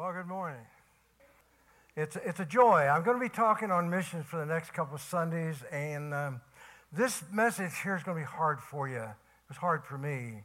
Well, 0.00 0.14
good 0.14 0.28
morning. 0.28 0.64
It's, 1.94 2.16
it's 2.24 2.40
a 2.40 2.46
joy. 2.46 2.88
I'm 2.90 3.02
going 3.02 3.18
to 3.18 3.22
be 3.22 3.28
talking 3.28 3.70
on 3.70 3.90
missions 3.90 4.24
for 4.24 4.38
the 4.38 4.46
next 4.46 4.72
couple 4.72 4.94
of 4.94 5.02
Sundays, 5.02 5.56
and 5.70 6.14
um, 6.14 6.40
this 6.90 7.22
message 7.30 7.72
here 7.82 7.96
is 7.96 8.02
going 8.02 8.16
to 8.16 8.22
be 8.22 8.26
hard 8.26 8.60
for 8.62 8.88
you. 8.88 9.02
It 9.02 9.48
was 9.50 9.58
hard 9.58 9.84
for 9.84 9.98
me. 9.98 10.44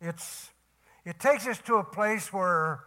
It's, 0.00 0.50
it 1.04 1.20
takes 1.20 1.46
us 1.46 1.60
to 1.66 1.76
a 1.76 1.84
place 1.84 2.32
where 2.32 2.80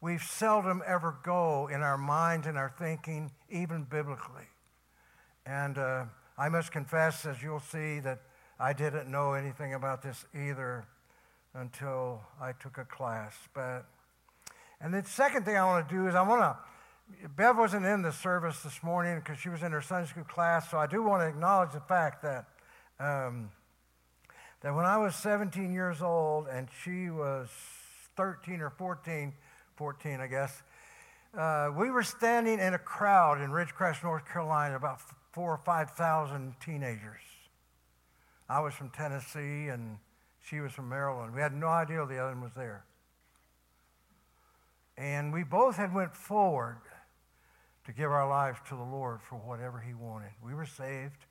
we 0.00 0.18
seldom 0.18 0.80
ever 0.86 1.16
go 1.24 1.66
in 1.66 1.82
our 1.82 1.98
minds 1.98 2.46
and 2.46 2.56
our 2.56 2.72
thinking, 2.78 3.32
even 3.50 3.82
biblically. 3.82 4.46
And 5.44 5.76
uh, 5.76 6.04
I 6.38 6.50
must 6.50 6.70
confess, 6.70 7.26
as 7.26 7.42
you'll 7.42 7.58
see, 7.58 7.98
that 7.98 8.20
I 8.60 8.72
didn't 8.74 9.10
know 9.10 9.32
anything 9.32 9.74
about 9.74 10.02
this 10.02 10.24
either 10.32 10.86
until 11.52 12.20
I 12.40 12.52
took 12.52 12.78
a 12.78 12.84
class. 12.84 13.34
But 13.52 13.86
and 14.80 14.94
the 14.94 15.04
second 15.04 15.44
thing 15.44 15.56
I 15.56 15.64
want 15.64 15.88
to 15.88 15.94
do 15.94 16.06
is 16.06 16.14
I 16.14 16.22
want 16.22 16.40
to, 16.40 17.28
Bev 17.36 17.56
wasn't 17.56 17.86
in 17.86 18.02
the 18.02 18.12
service 18.12 18.62
this 18.62 18.82
morning 18.82 19.18
because 19.18 19.38
she 19.38 19.48
was 19.48 19.62
in 19.62 19.72
her 19.72 19.80
Sunday 19.80 20.08
school 20.08 20.24
class, 20.24 20.70
so 20.70 20.78
I 20.78 20.86
do 20.86 21.02
want 21.02 21.22
to 21.22 21.26
acknowledge 21.26 21.72
the 21.72 21.80
fact 21.80 22.22
that, 22.22 22.46
um, 23.00 23.50
that 24.60 24.74
when 24.74 24.84
I 24.84 24.98
was 24.98 25.14
17 25.16 25.72
years 25.72 26.02
old 26.02 26.46
and 26.46 26.68
she 26.84 27.10
was 27.10 27.48
13 28.16 28.60
or 28.60 28.70
14, 28.70 29.32
14, 29.76 30.20
I 30.20 30.26
guess, 30.26 30.62
uh, 31.36 31.70
we 31.76 31.90
were 31.90 32.02
standing 32.02 32.58
in 32.58 32.74
a 32.74 32.78
crowd 32.78 33.40
in 33.40 33.50
Ridgecrest, 33.50 34.02
North 34.02 34.26
Carolina, 34.26 34.76
about 34.76 35.00
four 35.32 35.52
or 35.54 35.60
5,000 35.64 36.54
teenagers. 36.60 37.20
I 38.48 38.60
was 38.60 38.74
from 38.74 38.90
Tennessee 38.90 39.68
and 39.68 39.98
she 40.42 40.60
was 40.60 40.72
from 40.72 40.88
Maryland. 40.88 41.34
We 41.34 41.40
had 41.40 41.52
no 41.52 41.68
idea 41.68 42.04
the 42.06 42.18
other 42.18 42.32
one 42.32 42.42
was 42.42 42.54
there. 42.56 42.84
And 44.98 45.32
we 45.32 45.44
both 45.44 45.76
had 45.76 45.94
went 45.94 46.14
forward 46.14 46.78
to 47.86 47.92
give 47.92 48.10
our 48.10 48.28
lives 48.28 48.58
to 48.68 48.74
the 48.74 48.82
Lord 48.82 49.20
for 49.22 49.36
whatever 49.36 49.78
he 49.78 49.94
wanted. 49.94 50.32
We 50.44 50.52
were 50.52 50.66
saved. 50.66 51.24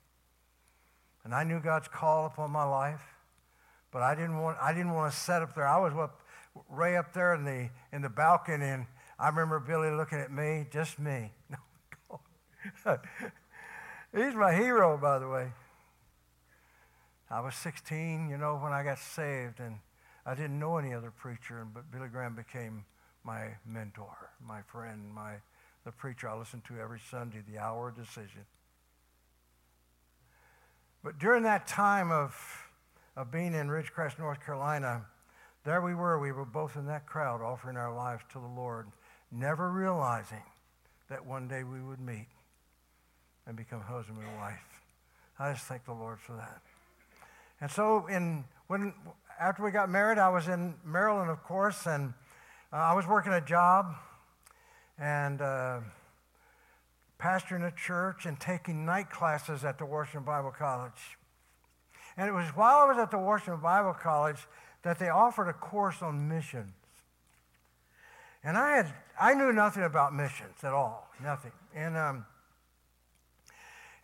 And 1.22 1.34
I 1.34 1.44
knew 1.44 1.60
God's 1.60 1.86
call 1.86 2.24
upon 2.26 2.50
my 2.50 2.64
life, 2.64 3.02
but 3.92 4.00
I 4.02 4.14
didn't 4.14 4.38
want 4.40 4.56
I 4.60 4.72
didn't 4.72 4.94
want 4.94 5.12
to 5.12 5.18
set 5.18 5.42
up 5.42 5.54
there. 5.54 5.66
I 5.66 5.78
was 5.78 5.92
up 5.92 6.22
way 6.74 6.96
up 6.96 7.12
there 7.12 7.34
in 7.34 7.44
the 7.44 7.68
in 7.92 8.00
the 8.00 8.08
balcony 8.08 8.66
and 8.66 8.86
I 9.18 9.28
remember 9.28 9.60
Billy 9.60 9.90
looking 9.90 10.18
at 10.18 10.32
me, 10.32 10.66
just 10.72 10.98
me. 10.98 11.32
He's 14.14 14.34
my 14.34 14.54
hero, 14.54 14.96
by 14.96 15.18
the 15.18 15.28
way. 15.28 15.52
I 17.30 17.40
was 17.40 17.54
16, 17.56 18.30
you 18.30 18.38
know, 18.38 18.56
when 18.56 18.72
I 18.72 18.82
got 18.82 18.98
saved, 18.98 19.60
and 19.60 19.80
I 20.24 20.34
didn't 20.34 20.58
know 20.58 20.78
any 20.78 20.94
other 20.94 21.10
preacher, 21.10 21.66
but 21.72 21.90
Billy 21.90 22.08
Graham 22.08 22.34
became 22.34 22.84
my 23.28 23.48
mentor, 23.66 24.30
my 24.42 24.62
friend, 24.62 25.02
my 25.14 25.34
the 25.84 25.92
preacher 25.92 26.30
I 26.30 26.38
listened 26.38 26.64
to 26.68 26.80
every 26.80 26.98
Sunday, 27.10 27.42
the 27.46 27.58
hour 27.58 27.90
of 27.90 27.94
decision. 27.96 28.46
But 31.04 31.18
during 31.18 31.42
that 31.42 31.66
time 31.66 32.10
of, 32.10 32.34
of 33.16 33.30
being 33.30 33.52
in 33.52 33.68
Ridgecrest, 33.68 34.18
North 34.18 34.42
Carolina, 34.44 35.04
there 35.64 35.82
we 35.82 35.94
were. 35.94 36.18
We 36.18 36.32
were 36.32 36.46
both 36.46 36.76
in 36.76 36.86
that 36.86 37.04
crowd 37.04 37.42
offering 37.42 37.76
our 37.76 37.94
lives 37.94 38.22
to 38.32 38.38
the 38.38 38.46
Lord, 38.46 38.86
never 39.30 39.70
realizing 39.70 40.42
that 41.10 41.24
one 41.24 41.48
day 41.48 41.64
we 41.64 41.82
would 41.82 42.00
meet 42.00 42.28
and 43.46 43.56
become 43.56 43.82
husband 43.82 44.18
and 44.18 44.36
wife. 44.38 44.82
I 45.38 45.52
just 45.52 45.66
thank 45.66 45.84
the 45.84 45.92
Lord 45.92 46.18
for 46.18 46.32
that. 46.32 46.62
And 47.60 47.70
so, 47.70 48.06
in, 48.06 48.44
when, 48.68 48.94
after 49.38 49.62
we 49.62 49.70
got 49.70 49.90
married, 49.90 50.16
I 50.16 50.30
was 50.30 50.48
in 50.48 50.74
Maryland, 50.82 51.30
of 51.30 51.42
course, 51.42 51.86
and 51.86 52.14
uh, 52.72 52.76
I 52.76 52.94
was 52.94 53.06
working 53.06 53.32
a 53.32 53.40
job 53.40 53.94
and 54.98 55.40
uh, 55.40 55.80
pastoring 57.18 57.66
a 57.66 57.74
church 57.74 58.26
and 58.26 58.38
taking 58.38 58.84
night 58.84 59.10
classes 59.10 59.64
at 59.64 59.78
the 59.78 59.86
Washington 59.86 60.24
Bible 60.24 60.50
College. 60.50 61.16
And 62.16 62.28
it 62.28 62.32
was 62.32 62.46
while 62.48 62.78
I 62.78 62.84
was 62.88 62.98
at 62.98 63.10
the 63.10 63.18
Washington 63.18 63.62
Bible 63.62 63.94
College 63.94 64.38
that 64.82 64.98
they 64.98 65.08
offered 65.08 65.48
a 65.48 65.52
course 65.52 66.02
on 66.02 66.28
missions. 66.28 66.72
And 68.44 68.56
I 68.56 68.76
had 68.76 68.92
I 69.20 69.34
knew 69.34 69.52
nothing 69.52 69.82
about 69.82 70.14
missions 70.14 70.62
at 70.62 70.72
all, 70.72 71.08
nothing. 71.22 71.52
And 71.74 71.96
um, 71.96 72.26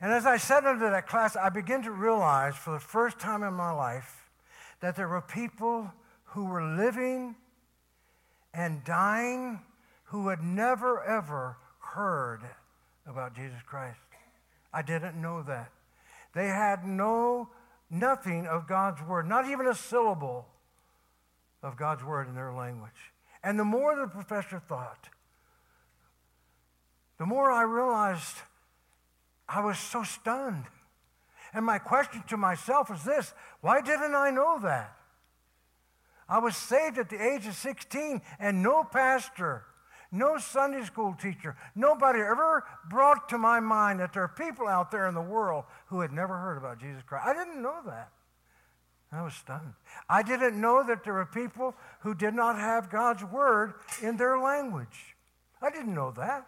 and 0.00 0.12
as 0.12 0.27
I 0.27 0.38
sat 0.38 0.65
into 0.65 0.88
that 0.91 1.06
class, 1.06 1.37
I 1.37 1.50
began 1.50 1.83
to 1.83 1.91
realize 1.91 2.56
for 2.56 2.72
the 2.72 2.81
first 2.81 3.19
time 3.19 3.43
in 3.43 3.53
my 3.53 3.72
life 3.72 4.28
that 4.81 4.97
there 4.97 5.09
were 5.09 5.21
people 5.21 5.93
who 6.25 6.47
were 6.47 6.62
living 6.62 7.37
and 8.54 8.84
dying 8.84 9.60
who 10.04 10.28
had 10.28 10.42
never, 10.42 11.03
ever 11.03 11.56
heard 11.81 12.41
about 13.06 13.34
Jesus 13.34 13.60
Christ. 13.66 13.98
I 14.72 14.82
didn't 14.82 15.20
know 15.20 15.42
that. 15.42 15.70
They 16.34 16.47
had 16.47 16.87
no, 16.87 17.48
nothing 17.91 18.47
of 18.47 18.69
God's 18.69 19.03
word, 19.03 19.28
not 19.28 19.48
even 19.48 19.66
a 19.66 19.75
syllable 19.75 20.47
of 21.62 21.76
God's 21.76 22.04
word 22.04 22.28
in 22.28 22.34
their 22.34 22.53
language. 22.53 23.12
And 23.43 23.59
the 23.59 23.64
more 23.64 23.97
the 23.97 24.06
professor 24.06 24.59
thought, 24.59 25.09
the 27.19 27.26
more 27.26 27.50
I 27.50 27.62
realized 27.62 28.37
I 29.48 29.64
was 29.64 29.78
so 29.78 30.03
stunned. 30.03 30.64
And 31.53 31.64
my 31.64 31.78
question 31.78 32.25
to 32.28 32.37
myself 32.37 32.91
is 32.91 33.04
this 33.04 33.32
why 33.60 33.81
didn't 33.81 34.14
I 34.14 34.31
know 34.31 34.59
that? 34.62 34.97
I 36.29 36.39
was 36.39 36.57
saved 36.57 36.99
at 36.99 37.11
the 37.11 37.23
age 37.23 37.47
of 37.47 37.55
16, 37.55 38.23
and 38.39 38.62
no 38.62 38.85
pastor, 38.85 39.65
no 40.11 40.39
Sunday 40.39 40.85
school 40.85 41.15
teacher, 41.21 41.57
nobody 41.75 42.21
ever 42.21 42.65
brought 42.89 43.29
to 43.29 43.39
my 43.39 43.61
mind 43.61 44.01
that 44.01 44.12
there 44.12 44.23
are 44.23 44.29
people 44.29 44.67
out 44.67 44.91
there 44.91 45.07
in 45.07 45.15
the 45.15 45.21
world 45.21 45.65
who 45.87 46.01
had 46.01 46.12
never 46.12 46.39
heard 46.39 46.57
about 46.57 46.81
Jesus 46.81 47.03
Christ. 47.03 47.27
I 47.27 47.35
didn't 47.35 47.62
know 47.62 47.81
that. 47.87 48.11
I 49.12 49.23
was 49.23 49.35
stunned. 49.35 49.75
I 50.09 50.23
didn't 50.23 50.61
know 50.61 50.83
that 50.83 51.05
there 51.05 51.12
were 51.12 51.27
people 51.27 51.75
who 52.01 52.15
did 52.15 52.35
not 52.35 52.56
have 52.56 52.91
God's 52.91 53.23
word 53.23 53.75
in 54.03 54.17
their 54.17 54.39
language. 54.39 55.15
I 55.62 55.71
didn't 55.71 55.95
know 55.95 56.12
that. 56.17 56.47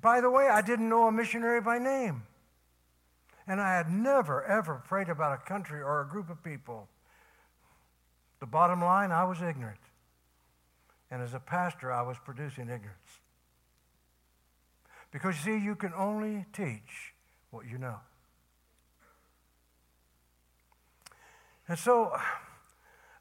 By 0.00 0.20
the 0.20 0.30
way, 0.30 0.48
I 0.48 0.62
didn't 0.62 0.88
know 0.88 1.08
a 1.08 1.12
missionary 1.12 1.60
by 1.60 1.78
name. 1.78 2.22
And 3.46 3.60
I 3.60 3.76
had 3.76 3.90
never, 3.90 4.44
ever 4.44 4.82
prayed 4.86 5.08
about 5.08 5.32
a 5.32 5.48
country 5.48 5.82
or 5.82 6.00
a 6.00 6.06
group 6.06 6.30
of 6.30 6.42
people 6.44 6.88
the 8.42 8.46
bottom 8.46 8.82
line, 8.82 9.12
I 9.12 9.22
was 9.22 9.40
ignorant. 9.40 9.78
And 11.12 11.22
as 11.22 11.32
a 11.32 11.38
pastor, 11.38 11.92
I 11.92 12.02
was 12.02 12.16
producing 12.24 12.64
ignorance. 12.64 13.20
Because 15.12 15.36
you 15.36 15.58
see, 15.58 15.64
you 15.64 15.76
can 15.76 15.92
only 15.96 16.44
teach 16.52 17.14
what 17.52 17.66
you 17.70 17.78
know. 17.78 18.00
And 21.68 21.78
so 21.78 22.18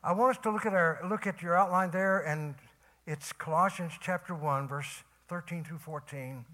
I 0.03 0.11
want 0.13 0.37
us 0.37 0.41
to 0.41 0.49
look 0.49 0.65
at 0.65 0.73
our 0.73 0.99
look 1.07 1.27
at 1.27 1.43
your 1.43 1.55
outline 1.55 1.91
there, 1.91 2.21
and 2.21 2.55
it's 3.05 3.31
Colossians 3.31 3.93
chapter 4.01 4.33
1, 4.33 4.67
verse 4.67 5.03
13 5.27 5.63
through 5.63 5.77
14. 5.77 6.45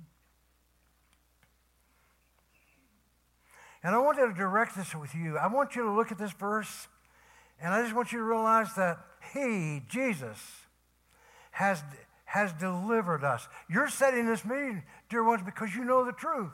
And 3.81 3.95
I 3.95 3.99
want 3.99 4.17
to 4.17 4.33
direct 4.33 4.75
this 4.75 4.93
with 4.93 5.15
you. 5.15 5.37
I 5.37 5.47
want 5.47 5.73
you 5.77 5.83
to 5.83 5.91
look 5.91 6.11
at 6.11 6.17
this 6.17 6.33
verse 6.33 6.89
and 7.61 7.73
I 7.73 7.81
just 7.81 7.95
want 7.95 8.11
you 8.11 8.19
to 8.19 8.23
realize 8.23 8.73
that 8.75 8.99
He, 9.33 9.81
Jesus, 9.89 10.39
has, 11.51 11.83
has 12.25 12.53
delivered 12.53 13.23
us. 13.23 13.47
You're 13.69 13.89
setting 13.89 14.27
this 14.27 14.45
meeting, 14.45 14.83
dear 15.09 15.23
ones, 15.23 15.41
because 15.43 15.75
you 15.75 15.83
know 15.83 16.05
the 16.05 16.11
truth. 16.11 16.51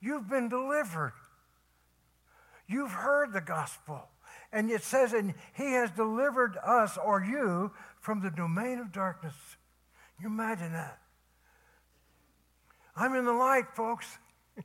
You've 0.00 0.28
been 0.28 0.48
delivered. 0.48 1.12
You've 2.68 2.92
heard 2.92 3.32
the 3.32 3.40
gospel. 3.40 4.08
And 4.52 4.70
it 4.70 4.82
says, 4.82 5.12
and 5.12 5.34
He 5.54 5.72
has 5.72 5.90
delivered 5.90 6.56
us 6.64 6.96
or 6.96 7.22
you 7.22 7.72
from 8.00 8.22
the 8.22 8.30
domain 8.30 8.78
of 8.78 8.92
darkness. 8.92 9.34
Can 10.16 10.24
you 10.24 10.28
imagine 10.28 10.72
that? 10.72 10.98
I'm 12.96 13.14
in 13.14 13.24
the 13.24 13.32
light, 13.32 13.74
folks. 13.74 14.18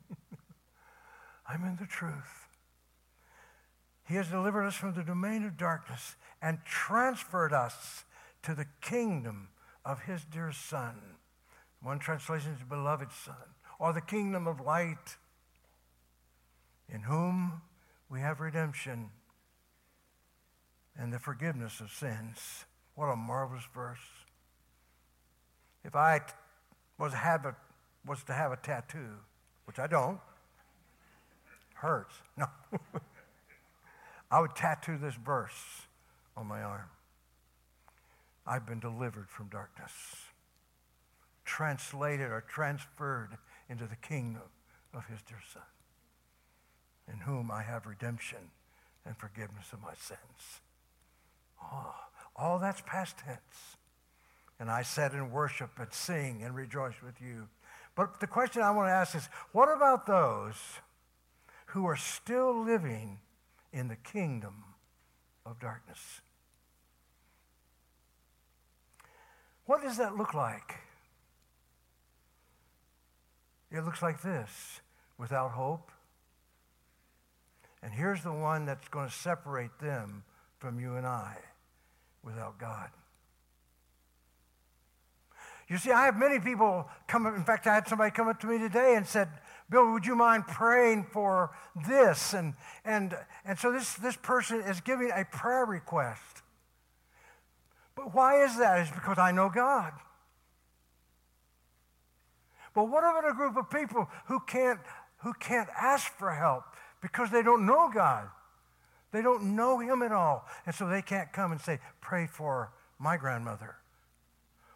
I'm 1.47 1.63
in 1.63 1.77
the 1.79 1.85
truth. 1.85 2.44
He 4.07 4.15
has 4.15 4.27
delivered 4.27 4.65
us 4.65 4.75
from 4.75 4.93
the 4.93 5.03
domain 5.03 5.43
of 5.43 5.57
darkness 5.57 6.15
and 6.41 6.59
transferred 6.63 7.53
us 7.53 8.05
to 8.43 8.53
the 8.53 8.67
kingdom 8.81 9.49
of 9.83 10.03
his 10.03 10.23
dear 10.23 10.51
Son. 10.51 10.95
One 11.81 11.99
translation 11.99 12.53
is 12.53 12.63
beloved 12.63 13.11
Son, 13.11 13.35
or 13.79 13.93
the 13.93 14.01
kingdom 14.01 14.47
of 14.47 14.59
light, 14.59 15.17
in 16.87 17.01
whom 17.01 17.61
we 18.09 18.19
have 18.19 18.39
redemption 18.39 19.09
and 20.97 21.11
the 21.11 21.19
forgiveness 21.19 21.79
of 21.81 21.91
sins. 21.91 22.65
What 22.93 23.07
a 23.07 23.15
marvelous 23.15 23.65
verse. 23.73 23.97
If 25.83 25.95
I 25.95 26.21
was, 26.97 27.13
have 27.13 27.45
a, 27.45 27.55
was 28.05 28.23
to 28.25 28.33
have 28.33 28.51
a 28.51 28.57
tattoo, 28.57 29.17
which 29.65 29.79
I 29.79 29.87
don't, 29.87 30.19
hurts. 31.73 32.13
No. 32.37 32.47
I 34.35 34.41
would 34.41 34.53
tattoo 34.53 34.97
this 34.97 35.15
verse 35.15 35.87
on 36.35 36.47
my 36.47 36.61
arm. 36.61 36.89
I've 38.45 38.65
been 38.65 38.81
delivered 38.81 39.29
from 39.29 39.47
darkness, 39.47 39.93
translated 41.45 42.29
or 42.29 42.41
transferred 42.41 43.37
into 43.69 43.85
the 43.85 43.95
kingdom 43.95 44.41
of 44.93 45.05
his 45.05 45.21
dear 45.21 45.39
Son, 45.53 45.63
in 47.07 47.21
whom 47.21 47.49
I 47.49 47.63
have 47.63 47.85
redemption 47.85 48.51
and 49.05 49.15
forgiveness 49.15 49.71
of 49.71 49.81
my 49.81 49.93
sins. 49.97 50.59
Oh, 51.63 51.95
all 52.35 52.59
that's 52.59 52.81
past 52.85 53.17
tense. 53.19 53.77
And 54.59 54.69
I 54.69 54.81
said 54.81 55.13
and 55.13 55.31
worship 55.31 55.79
and 55.79 55.93
sing 55.93 56.41
and 56.43 56.53
rejoice 56.53 57.01
with 57.01 57.21
you. 57.21 57.47
But 57.95 58.19
the 58.19 58.27
question 58.27 58.63
I 58.63 58.71
want 58.71 58.89
to 58.89 58.93
ask 58.93 59.15
is 59.15 59.29
what 59.53 59.73
about 59.73 60.05
those 60.05 60.57
who 61.67 61.85
are 61.85 61.95
still 61.95 62.65
living 62.65 63.19
in 63.75 63.89
the 63.89 63.95
kingdom 63.97 64.63
of 65.45 65.59
darkness? 65.59 66.21
What 69.65 69.81
does 69.83 69.97
that 69.97 70.15
look 70.15 70.33
like? 70.33 70.75
It 73.71 73.83
looks 73.83 74.01
like 74.01 74.21
this 74.21 74.79
without 75.17 75.51
hope. 75.51 75.91
And 77.83 77.93
here's 77.93 78.23
the 78.23 78.31
one 78.31 78.65
that's 78.65 78.87
going 78.87 79.09
to 79.09 79.13
separate 79.13 79.77
them 79.79 80.23
from 80.57 80.79
you 80.79 80.95
and 80.95 81.05
I 81.05 81.37
without 82.23 82.57
God. 82.57 82.89
You 85.67 85.77
see, 85.77 85.91
I 85.91 86.05
have 86.05 86.15
many 86.15 86.39
people 86.39 86.87
come 87.07 87.25
up. 87.25 87.35
In 87.35 87.43
fact, 87.43 87.67
I 87.67 87.73
had 87.73 87.87
somebody 87.87 88.11
come 88.11 88.27
up 88.27 88.39
to 88.39 88.47
me 88.47 88.57
today 88.57 88.95
and 88.95 89.05
said, 89.05 89.29
Bill, 89.69 89.91
would 89.93 90.05
you 90.05 90.15
mind 90.15 90.45
praying 90.47 91.07
for 91.11 91.51
this? 91.87 92.33
And, 92.33 92.53
and, 92.83 93.15
and 93.43 93.57
so 93.57 93.71
this, 93.71 93.95
this 93.95 94.15
person 94.15 94.61
is 94.61 94.79
giving 94.81 95.11
a 95.13 95.25
prayer 95.25 95.65
request. 95.65 96.43
But 97.95 98.13
why 98.13 98.43
is 98.43 98.57
that? 98.57 98.79
It's 98.79 98.91
because 98.91 99.17
I 99.17 99.31
know 99.31 99.49
God. 99.49 99.93
But 102.75 102.89
what 102.89 102.99
about 102.99 103.27
a 103.27 103.33
group 103.33 103.57
of 103.57 103.69
people 103.69 104.07
who 104.27 104.39
can't, 104.41 104.79
who 105.19 105.33
can't 105.33 105.69
ask 105.79 106.11
for 106.17 106.31
help 106.31 106.63
because 107.01 107.31
they 107.31 107.41
don't 107.41 107.65
know 107.65 107.89
God? 107.91 108.27
They 109.11 109.21
don't 109.21 109.55
know 109.55 109.79
Him 109.79 110.01
at 110.01 110.11
all. 110.11 110.45
And 110.65 110.75
so 110.75 110.87
they 110.87 111.01
can't 111.01 111.31
come 111.31 111.53
and 111.53 111.61
say, 111.61 111.79
Pray 112.01 112.27
for 112.27 112.73
my 112.99 113.15
grandmother, 113.17 113.75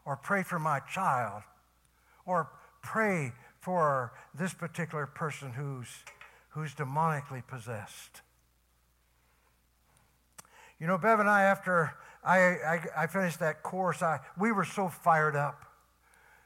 or 0.06 0.16
pray 0.16 0.44
for 0.44 0.60
my 0.60 0.80
child, 0.80 1.44
or 2.26 2.50
pray 2.82 3.34
for 3.60 4.14
this 4.34 4.54
particular 4.54 5.06
person 5.06 5.52
who's, 5.52 5.88
who's 6.50 6.74
demonically 6.74 7.46
possessed. 7.46 8.22
You 10.80 10.88
know, 10.88 10.98
Bev 10.98 11.20
and 11.20 11.30
I, 11.30 11.44
after 11.44 11.94
I, 12.24 12.38
I, 12.38 12.82
I 12.98 13.08
finished 13.08 13.40
that 13.40 13.64
course, 13.64 14.02
I, 14.02 14.20
we 14.38 14.52
were 14.52 14.66
so 14.66 14.88
fired 14.88 15.36
up. 15.36 15.66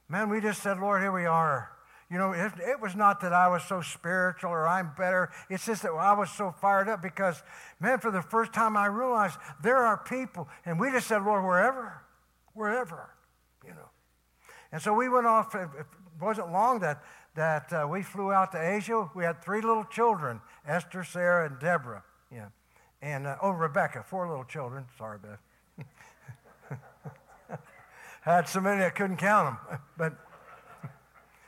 Man, 0.09 0.29
we 0.29 0.41
just 0.41 0.61
said, 0.61 0.79
Lord, 0.79 1.01
here 1.01 1.11
we 1.11 1.25
are. 1.25 1.69
You 2.09 2.17
know, 2.17 2.31
it, 2.31 2.51
it, 2.59 2.79
was 2.79 2.95
not 2.95 3.21
that 3.21 3.33
I 3.33 3.47
was 3.47 3.63
so 3.63 3.81
spiritual 3.81 4.51
or 4.51 4.67
I'm 4.67 4.91
better. 4.95 5.31
It's 5.49 5.65
just 5.65 5.81
that 5.81 5.91
I 5.91 6.13
was 6.13 6.29
so 6.29 6.51
fired 6.51 6.87
up 6.87 7.01
because, 7.01 7.41
man, 7.79 7.99
for 7.99 8.11
the 8.11 8.21
first 8.21 8.53
time 8.53 8.77
I 8.77 8.85
realized 8.85 9.37
there 9.63 9.77
are 9.77 9.97
people, 9.97 10.47
and 10.65 10.79
we 10.79 10.91
just 10.91 11.07
said, 11.07 11.23
Lord, 11.23 11.43
wherever, 11.43 12.03
wherever, 12.53 13.09
you 13.65 13.71
know. 13.71 13.89
And 14.71 14.81
so 14.81 14.93
we 14.93 15.09
went 15.09 15.25
off. 15.25 15.55
Wasn't 16.19 16.51
long 16.51 16.79
that, 16.79 17.03
that 17.35 17.73
uh, 17.73 17.87
we 17.89 18.03
flew 18.03 18.31
out 18.31 18.51
to 18.53 18.61
Asia. 18.61 19.09
We 19.15 19.23
had 19.23 19.41
three 19.41 19.61
little 19.61 19.85
children 19.85 20.41
Esther, 20.65 21.03
Sarah, 21.03 21.47
and 21.47 21.59
Deborah. 21.59 22.03
Yeah. 22.31 22.47
And, 23.01 23.27
uh, 23.27 23.37
oh, 23.41 23.51
Rebecca, 23.51 24.03
four 24.03 24.27
little 24.27 24.45
children. 24.45 24.85
Sorry, 24.97 25.19
Beth. 25.19 25.39
Had 28.21 28.47
so 28.47 28.61
many 28.61 28.85
I 28.85 28.89
couldn't 28.89 29.17
count 29.17 29.57
them. 29.69 29.79
But 29.97 30.13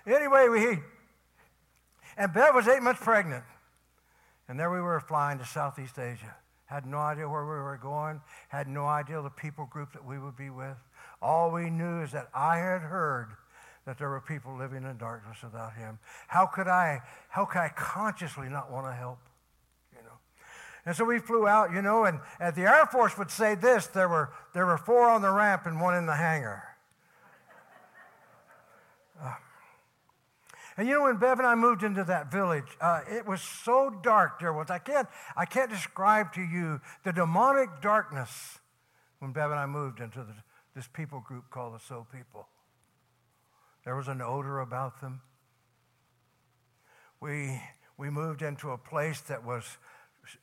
anyway, 0.06 0.50
we 0.50 0.80
and 2.18 2.34
Bev 2.34 2.56
was 2.56 2.68
eight 2.68 2.82
months 2.82 3.02
pregnant. 3.04 3.44
And 4.48 4.60
there 4.60 4.70
we 4.70 4.82
were 4.82 5.00
flying 5.00 5.40
to 5.40 5.46
Southeast 5.46 5.98
Asia. 5.98 6.36
Had 6.66 6.86
no 6.86 6.98
idea 6.98 7.28
where 7.28 7.44
we 7.44 7.52
were 7.52 7.80
going, 7.82 8.22
had 8.50 8.68
no 8.68 8.86
idea 8.86 9.22
the 9.22 9.30
people 9.30 9.66
group 9.66 9.94
that 9.94 10.04
we 10.04 10.18
would 10.18 10.36
be 10.36 10.50
with. 10.50 10.78
All 11.22 11.52
we 11.52 11.70
knew 11.70 12.02
is 12.02 12.12
that 12.12 12.30
I 12.34 12.58
had 12.58 12.82
heard 12.82 13.30
that 13.86 14.00
there 14.00 14.10
were 14.10 14.22
people 14.22 14.58
living 14.58 14.84
in 14.84 14.98
darkness 14.98 15.38
without 15.44 15.74
him. 15.74 16.00
How 16.28 16.48
could 16.48 16.68
I, 16.68 17.02
how 17.30 17.46
could 17.46 17.60
I 17.60 17.70
consciously 17.70 18.50
not 18.50 18.72
want 18.72 18.88
to 18.88 18.94
help? 18.94 19.20
You 19.96 20.04
know. 20.04 20.18
And 20.86 20.96
so 20.96 21.06
we 21.06 21.20
flew 21.20 21.48
out, 21.48 21.72
you 21.72 21.82
know, 21.82 22.06
and, 22.06 22.20
and 22.40 22.56
the 22.56 22.64
Air 22.64 22.88
Force 22.88 23.18
would 23.18 23.30
say 23.30 23.54
this 23.54 23.88
there 23.88 24.10
were, 24.10 24.32
there 24.54 24.66
were 24.66 24.78
four 24.78 25.10
on 25.10 25.22
the 25.22 25.32
ramp 25.32 25.66
and 25.66 25.80
one 25.80 25.96
in 25.96 26.08
the 26.08 26.16
hangar. 26.16 26.64
Uh, 29.22 29.34
and 30.78 30.88
you 30.88 30.96
know, 30.96 31.04
when 31.04 31.18
Bev 31.18 31.38
and 31.38 31.48
I 31.48 31.56
moved 31.56 31.84
into 31.84 32.04
that 32.04 32.32
village, 32.32 32.66
uh, 32.82 33.02
it 33.10 33.26
was 33.26 33.42
so 33.42 33.90
dark 33.90 34.40
there 34.40 34.52
was. 34.52 34.70
I 34.70 34.80
can't, 34.80 35.08
I 35.38 35.46
can't 35.46 35.70
describe 35.70 36.34
to 36.34 36.42
you 36.42 36.82
the 37.04 37.14
demonic 37.14 37.82
darkness 37.82 38.60
when 39.20 39.32
Bev 39.32 39.52
and 39.52 39.60
I 39.60 39.68
moved 39.68 40.00
into 40.00 40.20
the, 40.20 40.34
this 40.76 40.88
people 40.92 41.24
group 41.26 41.50
called 41.50 41.76
the 41.76 41.80
So 41.80 42.06
People. 42.12 42.48
There 43.86 43.96
was 43.96 44.08
an 44.08 44.22
odor 44.22 44.60
about 44.60 45.00
them. 45.00 45.22
We, 47.22 47.62
we 47.98 48.10
moved 48.10 48.42
into 48.42 48.72
a 48.72 48.78
place 48.78 49.22
that 49.22 49.46
was 49.46 49.64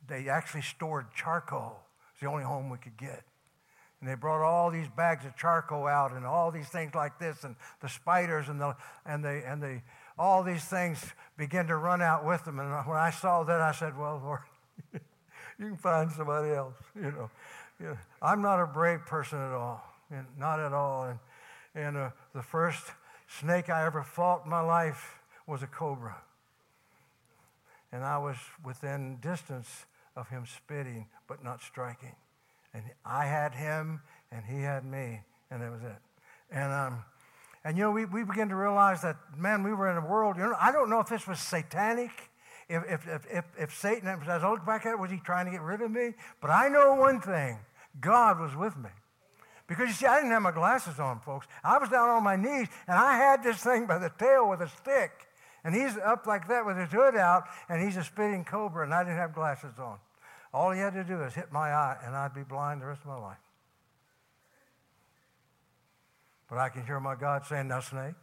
they 0.07 0.29
actually 0.29 0.63
stored 0.63 1.07
charcoal. 1.15 1.81
It's 2.13 2.21
the 2.21 2.29
only 2.29 2.45
home 2.45 2.71
we 2.71 2.79
could 2.79 2.97
get. 2.97 3.25
And 4.01 4.09
they 4.09 4.15
brought 4.15 4.45
all 4.45 4.71
these 4.71 4.89
bags 4.97 5.25
of 5.25 5.37
charcoal 5.37 5.87
out 5.87 6.13
and 6.13 6.25
all 6.25 6.51
these 6.51 6.69
things 6.69 6.95
like 6.95 7.19
this 7.19 7.45
and 7.45 7.57
the 7.81 7.89
spiders 7.89 8.49
and 8.49 8.61
the 8.61 8.77
and 9.05 9.25
the 9.25 9.43
and 9.47 9.63
the 9.63 9.81
all 10.19 10.43
these 10.43 10.65
things 10.65 11.05
began 11.37 11.67
to 11.67 11.77
run 11.77 12.03
out 12.03 12.25
with 12.25 12.45
them. 12.45 12.59
And 12.59 12.71
when 12.87 12.97
I 12.99 13.11
saw 13.11 13.45
that, 13.45 13.61
I 13.61 13.73
said, 13.73 13.97
Well, 13.97 14.21
Lord, 14.23 14.41
you 15.59 15.67
can 15.69 15.77
find 15.77 16.11
somebody 16.11 16.53
else. 16.53 16.75
You 17.81 17.89
know, 17.91 17.99
I'm 18.21 18.43
not 18.43 18.61
a 18.63 18.67
brave 18.67 19.07
person 19.07 19.41
at 19.41 19.51
all. 19.51 19.83
Not 20.39 20.61
at 20.61 20.73
all. 20.73 21.05
And 21.05 21.19
and 21.75 21.97
uh, 21.97 22.11
the 22.35 22.43
first 22.43 22.83
snake 23.41 23.71
I 23.71 23.87
ever 23.87 24.03
fought 24.03 24.45
in 24.45 24.51
my 24.51 24.61
life 24.61 25.17
was 25.47 25.63
a 25.63 25.67
cobra 25.67 26.23
and 27.93 28.03
I 28.03 28.19
was 28.19 28.37
within 28.65 29.19
distance 29.21 29.85
of 30.17 30.29
him 30.29 30.47
spitting 30.47 31.07
but 31.29 31.45
not 31.45 31.63
striking. 31.63 32.17
And 32.75 32.85
I 33.05 33.27
had 33.27 33.55
him, 33.55 34.01
and 34.31 34.45
he 34.45 34.63
had 34.63 34.85
me, 34.85 35.21
and 35.51 35.63
that 35.63 35.71
was 35.71 35.83
it. 35.83 35.99
And 36.51 36.73
um, 36.73 37.05
and 37.65 37.77
you 37.77 37.85
know, 37.85 37.91
we, 37.91 38.07
we 38.07 38.25
began 38.25 38.49
to 38.49 38.57
realize 38.57 39.03
that 39.03 39.17
man, 39.37 39.63
we 39.63 39.75
were 39.75 39.91
in 39.91 39.99
a 39.99 40.07
world. 40.07 40.37
You 40.37 40.45
know, 40.45 40.57
I 40.59 40.73
don't 40.73 40.89
know 40.89 41.01
if 41.01 41.09
this 41.09 41.27
was 41.27 41.39
satanic. 41.39 42.11
If 42.69 42.83
if 42.89 43.07
if 43.07 43.27
if, 43.31 43.45
if 43.59 43.79
Satan, 43.79 44.09
as 44.09 44.43
I 44.43 44.51
look 44.51 44.65
back 44.65 44.87
at 44.87 44.93
it, 44.93 44.99
was 44.99 45.11
he 45.11 45.19
trying 45.19 45.45
to 45.47 45.53
get 45.53 45.61
rid 45.61 45.83
of 45.83 45.91
me? 45.91 46.15
But 46.41 46.51
I 46.51 46.69
know 46.69 46.95
one 46.95 47.21
thing: 47.21 47.59
God 48.01 48.41
was 48.41 48.57
with 48.57 48.77
me. 48.77 48.91
Because 49.73 49.89
you 49.89 49.95
see, 49.95 50.07
I 50.07 50.17
didn't 50.17 50.33
have 50.33 50.43
my 50.43 50.53
glasses 50.53 51.01
on, 51.01 51.21
folks. 51.21 51.47
I 51.65 51.79
was 51.79 51.89
down 51.89 52.11
on 52.11 52.23
my 52.23 52.37
knees, 52.37 52.69
and 52.87 52.99
I 52.99 53.17
had 53.17 53.43
this 53.43 53.57
thing 53.57 53.87
by 53.87 53.97
the 53.97 54.11
tail 54.19 54.47
with 54.47 54.61
a 54.61 54.69
stick. 54.69 55.11
And 55.65 55.75
he's 55.75 55.97
up 55.97 56.27
like 56.27 56.47
that 56.49 56.67
with 56.67 56.77
his 56.77 56.91
hood 56.91 57.17
out, 57.17 57.45
and 57.71 57.83
he's 57.83 57.97
a 57.97 58.05
spitting 58.05 58.45
cobra, 58.45 58.85
and 58.85 58.93
I 58.93 59.03
didn't 59.03 59.17
have 59.17 59.35
glasses 59.35 59.79
on. 59.79 59.97
All 60.53 60.73
he 60.73 60.81
had 60.81 60.93
to 60.93 61.05
do 61.05 61.23
is 61.23 61.33
hit 61.33 61.51
my 61.51 61.73
eye, 61.73 61.97
and 62.05 62.15
I'd 62.15 62.35
be 62.35 62.43
blind 62.43 62.83
the 62.83 62.87
rest 62.87 63.01
of 63.01 63.07
my 63.07 63.19
life. 63.19 63.39
But 66.51 66.59
I 66.59 66.69
can 66.69 66.85
hear 66.85 67.01
my 67.01 67.15
God 67.15 67.47
saying, 67.47 67.69
Now, 67.69 67.81
snake, 67.81 68.15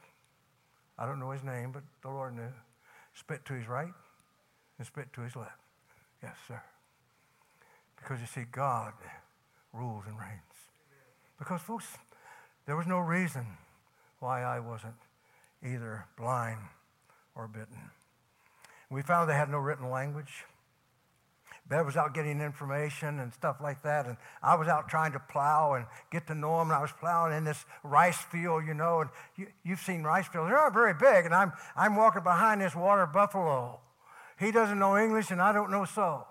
I 0.99 1.07
don't 1.07 1.19
know 1.19 1.31
his 1.31 1.43
name, 1.43 1.71
but 1.71 1.81
the 2.03 2.09
Lord 2.09 2.35
knew. 2.35 2.53
Spit 3.15 3.43
to 3.45 3.53
his 3.53 3.67
right 3.67 3.93
and 4.77 4.85
spit 4.85 5.11
to 5.13 5.21
his 5.21 5.35
left. 5.35 5.59
Yes, 6.21 6.35
sir. 6.47 6.61
Because 7.95 8.19
you 8.21 8.27
see, 8.27 8.45
God 8.51 8.93
rules 9.73 10.03
and 10.05 10.15
reigns. 10.19 10.48
Because, 11.39 11.61
folks, 11.61 11.87
there 12.65 12.75
was 12.75 12.85
no 12.85 12.99
reason 12.99 13.47
why 14.19 14.43
I 14.43 14.59
wasn't 14.59 14.95
either 15.63 16.05
blind 16.17 16.59
or 17.33 17.47
bitten. 17.47 17.89
We 18.91 19.01
found 19.01 19.29
they 19.29 19.33
had 19.33 19.49
no 19.49 19.57
written 19.57 19.89
language. 19.89 20.45
Bev 21.69 21.85
was 21.85 21.95
out 21.95 22.15
getting 22.15 22.41
information 22.41 23.19
and 23.19 23.31
stuff 23.31 23.57
like 23.61 23.83
that, 23.83 24.07
and 24.07 24.17
I 24.41 24.55
was 24.55 24.67
out 24.67 24.89
trying 24.89 25.11
to 25.11 25.19
plow 25.19 25.73
and 25.73 25.85
get 26.11 26.25
to 26.27 26.33
know 26.33 26.57
them. 26.57 26.69
And 26.69 26.77
I 26.77 26.81
was 26.81 26.91
plowing 26.99 27.37
in 27.37 27.43
this 27.43 27.63
rice 27.83 28.17
field, 28.17 28.65
you 28.65 28.73
know, 28.73 29.01
and 29.01 29.09
you, 29.37 29.47
have 29.67 29.79
seen 29.79 30.01
rice 30.01 30.27
fields. 30.27 30.49
They're 30.49 30.57
not 30.57 30.73
very 30.73 30.95
big, 30.95 31.25
and 31.25 31.33
I'm, 31.33 31.53
I'm 31.75 31.95
walking 31.95 32.23
behind 32.23 32.61
this 32.61 32.75
water 32.75 33.05
buffalo. 33.05 33.79
He 34.39 34.51
doesn't 34.51 34.79
know 34.79 34.97
English, 34.97 35.29
and 35.29 35.39
I 35.39 35.53
don't 35.53 35.69
know 35.69 35.85
so. 35.85 36.25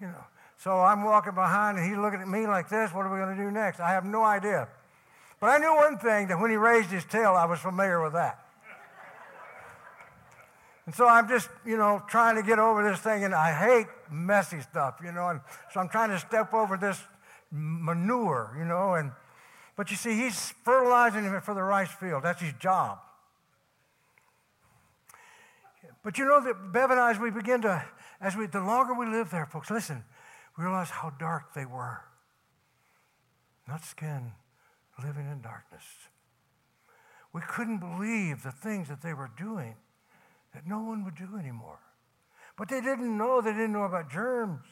You 0.00 0.06
know, 0.08 0.24
so 0.58 0.80
I'm 0.80 1.04
walking 1.04 1.34
behind, 1.34 1.78
and 1.78 1.86
he's 1.86 1.98
looking 1.98 2.20
at 2.20 2.28
me 2.28 2.46
like 2.46 2.68
this. 2.68 2.92
What 2.92 3.06
are 3.06 3.12
we 3.12 3.18
going 3.18 3.36
to 3.36 3.42
do 3.42 3.50
next? 3.50 3.80
I 3.80 3.90
have 3.90 4.04
no 4.04 4.24
idea. 4.24 4.68
But 5.38 5.48
I 5.50 5.58
knew 5.58 5.74
one 5.74 5.98
thing 5.98 6.28
that 6.28 6.40
when 6.40 6.50
he 6.50 6.56
raised 6.56 6.90
his 6.90 7.04
tail, 7.04 7.32
I 7.32 7.44
was 7.44 7.60
familiar 7.60 8.02
with 8.02 8.14
that. 8.14 8.42
And 10.86 10.94
so 10.94 11.06
I'm 11.06 11.28
just, 11.28 11.48
you 11.64 11.76
know, 11.76 12.02
trying 12.08 12.36
to 12.36 12.42
get 12.42 12.58
over 12.58 12.88
this 12.88 13.00
thing, 13.00 13.24
and 13.24 13.34
I 13.34 13.52
hate 13.52 13.86
messy 14.10 14.60
stuff, 14.60 15.00
you 15.04 15.12
know, 15.12 15.28
and 15.28 15.40
so 15.72 15.80
I'm 15.80 15.88
trying 15.88 16.10
to 16.10 16.18
step 16.18 16.54
over 16.54 16.76
this 16.76 17.02
manure, 17.50 18.56
you 18.58 18.64
know, 18.64 18.94
and 18.94 19.10
But 19.76 19.90
you 19.90 19.96
see, 19.96 20.14
he's 20.16 20.54
fertilizing 20.64 21.24
it 21.24 21.44
for 21.44 21.54
the 21.54 21.62
rice 21.62 21.90
field. 21.90 22.22
That's 22.22 22.40
his 22.40 22.54
job. 22.54 22.98
But 26.02 26.18
you 26.18 26.24
know 26.24 26.42
that 26.42 26.72
Bev 26.72 26.90
and 26.90 26.98
I, 26.98 27.10
as 27.10 27.18
we 27.18 27.30
begin 27.30 27.60
to, 27.62 27.84
as 28.20 28.34
we, 28.34 28.46
the 28.46 28.60
longer 28.60 28.94
we 28.94 29.06
live 29.06 29.30
there, 29.30 29.44
folks, 29.44 29.70
listen, 29.70 30.02
we 30.56 30.64
realize 30.64 30.90
how 30.90 31.10
dark 31.10 31.54
they 31.54 31.66
were. 31.66 32.00
Not 33.68 33.84
skin, 33.84 34.32
living 35.02 35.28
in 35.30 35.42
darkness. 35.42 35.84
We 37.32 37.42
couldn't 37.46 37.78
believe 37.78 38.42
the 38.42 38.52
things 38.52 38.88
that 38.88 39.02
they 39.02 39.12
were 39.12 39.30
doing 39.36 39.74
that 40.54 40.66
no 40.66 40.80
one 40.80 41.04
would 41.04 41.16
do 41.16 41.36
anymore. 41.38 41.80
But 42.56 42.68
they 42.68 42.80
didn't 42.80 43.18
know, 43.18 43.42
they 43.42 43.52
didn't 43.52 43.72
know 43.72 43.84
about 43.84 44.10
germs. 44.10 44.64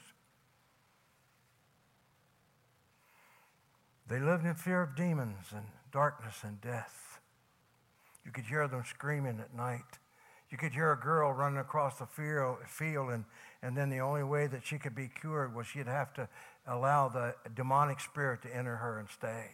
They 4.09 4.21
lived 4.21 4.45
in 4.45 4.55
fear 4.55 4.83
of 4.83 4.97
demons 4.97 5.47
and 5.55 5.67
darkness 5.93 6.37
and 6.43 6.61
death. 6.61 7.21
You 8.25 8.33
could 8.33 8.45
hear 8.45 8.67
them 8.69 8.85
screaming 8.89 9.41
at 9.41 9.55
night. 9.55 9.99
You 10.51 10.59
could 10.59 10.73
hear 10.73 10.93
a 10.93 10.99
girl 10.99 11.33
running 11.33 11.59
across 11.59 11.99
the 11.99 12.07
field, 12.07 13.11
and, 13.11 13.25
and 13.65 13.75
then 13.75 13.89
the 13.89 14.01
only 14.01 14.23
way 14.23 14.47
that 14.47 14.67
she 14.67 14.77
could 14.77 14.95
be 14.95 15.09
cured 15.09 15.55
was 15.55 15.67
she'd 15.67 15.87
have 15.87 16.13
to 16.15 16.29
allow 16.67 17.09
the 17.09 17.35
demonic 17.57 17.99
spirit 17.99 18.43
to 18.43 18.55
enter 18.55 18.77
her 18.77 18.99
and 18.99 19.09
stay. 19.09 19.47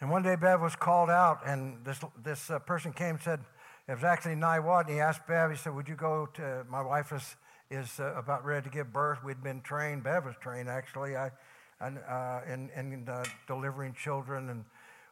And 0.00 0.10
one 0.10 0.22
day 0.22 0.36
Bev 0.36 0.62
was 0.62 0.74
called 0.74 1.10
out, 1.10 1.40
and 1.44 1.84
this, 1.84 2.00
this 2.24 2.50
uh, 2.50 2.58
person 2.60 2.94
came 2.94 3.16
and 3.16 3.20
said, 3.20 3.40
it 3.86 3.92
was 3.92 4.04
actually 4.04 4.36
Niwad, 4.36 4.86
and 4.86 4.94
he 4.94 5.00
asked 5.00 5.26
Bev, 5.26 5.50
he 5.50 5.56
said, 5.56 5.74
Would 5.74 5.88
you 5.88 5.96
go 5.96 6.28
to, 6.34 6.64
my 6.68 6.80
wife 6.80 7.12
is, 7.12 7.36
is 7.70 8.00
uh, 8.00 8.14
about 8.14 8.44
ready 8.44 8.64
to 8.64 8.70
give 8.70 8.90
birth. 8.90 9.22
We'd 9.22 9.42
been 9.42 9.60
trained, 9.60 10.04
Bev 10.04 10.24
was 10.24 10.34
trained 10.40 10.70
actually, 10.70 11.14
I, 11.14 11.30
uh, 11.80 12.40
in, 12.50 12.70
in 12.74 13.06
uh, 13.06 13.24
delivering 13.46 13.92
children, 13.92 14.48
and 14.48 14.64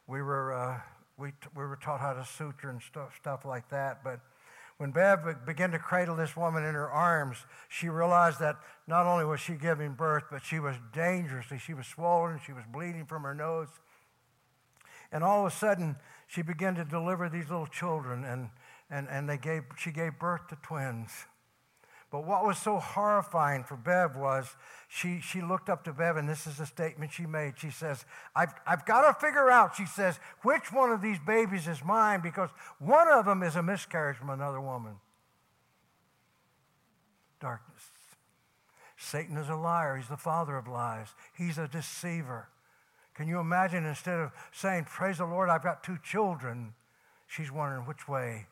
we 0.06 0.22
were, 0.22 0.54
uh, 0.54 0.80
we, 1.18 1.32
we 1.54 1.64
were 1.64 1.76
taught 1.76 2.00
how 2.00 2.14
to 2.14 2.24
suture 2.24 2.70
and 2.70 2.80
stuff, 2.80 3.14
stuff 3.20 3.44
like 3.44 3.68
that. 3.68 4.02
But 4.02 4.20
when 4.78 4.90
Bev 4.90 5.46
began 5.46 5.70
to 5.70 5.78
cradle 5.78 6.16
this 6.16 6.36
woman 6.36 6.64
in 6.64 6.74
her 6.74 6.90
arms, 6.90 7.38
she 7.68 7.88
realized 7.88 8.40
that 8.40 8.56
not 8.86 9.06
only 9.06 9.24
was 9.24 9.40
she 9.40 9.54
giving 9.54 9.94
birth, 9.94 10.24
but 10.30 10.44
she 10.44 10.58
was 10.58 10.76
dangerously, 10.92 11.58
she 11.58 11.72
was 11.72 11.86
swollen, 11.86 12.38
she 12.44 12.52
was 12.52 12.64
bleeding 12.70 13.06
from 13.06 13.22
her 13.22 13.34
nose. 13.34 13.68
And 15.10 15.24
all 15.24 15.46
of 15.46 15.52
a 15.52 15.56
sudden, 15.56 15.96
she 16.26 16.42
began 16.42 16.74
to 16.74 16.84
deliver 16.84 17.28
these 17.28 17.48
little 17.48 17.66
children, 17.66 18.24
and, 18.24 18.50
and, 18.90 19.08
and 19.08 19.28
they 19.28 19.38
gave, 19.38 19.62
she 19.78 19.92
gave 19.92 20.18
birth 20.18 20.48
to 20.48 20.56
twins. 20.62 21.10
But 22.10 22.24
what 22.24 22.46
was 22.46 22.58
so 22.58 22.78
horrifying 22.78 23.64
for 23.64 23.76
Bev 23.76 24.16
was 24.16 24.54
she, 24.88 25.20
she 25.20 25.40
looked 25.42 25.68
up 25.68 25.84
to 25.84 25.92
Bev, 25.92 26.16
and 26.16 26.28
this 26.28 26.46
is 26.46 26.60
a 26.60 26.66
statement 26.66 27.12
she 27.12 27.26
made. 27.26 27.54
She 27.58 27.70
says, 27.70 28.04
I've, 28.34 28.54
I've 28.66 28.86
got 28.86 29.02
to 29.02 29.26
figure 29.26 29.50
out, 29.50 29.74
she 29.74 29.86
says, 29.86 30.20
which 30.42 30.72
one 30.72 30.90
of 30.90 31.02
these 31.02 31.18
babies 31.18 31.66
is 31.66 31.84
mine 31.84 32.20
because 32.22 32.50
one 32.78 33.08
of 33.08 33.24
them 33.24 33.42
is 33.42 33.56
a 33.56 33.62
miscarriage 33.62 34.16
from 34.16 34.30
another 34.30 34.60
woman. 34.60 34.94
Darkness. 37.40 37.82
Satan 38.96 39.36
is 39.36 39.48
a 39.48 39.56
liar. 39.56 39.96
He's 39.96 40.08
the 40.08 40.16
father 40.16 40.56
of 40.56 40.66
lies. 40.66 41.08
He's 41.36 41.58
a 41.58 41.68
deceiver. 41.68 42.48
Can 43.14 43.28
you 43.28 43.40
imagine 43.40 43.84
instead 43.84 44.18
of 44.18 44.30
saying, 44.52 44.84
Praise 44.84 45.18
the 45.18 45.26
Lord, 45.26 45.48
I've 45.48 45.62
got 45.62 45.82
two 45.82 45.98
children, 46.02 46.74
she's 47.26 47.52
wondering 47.52 47.86
which 47.86 48.08
way, 48.08 48.46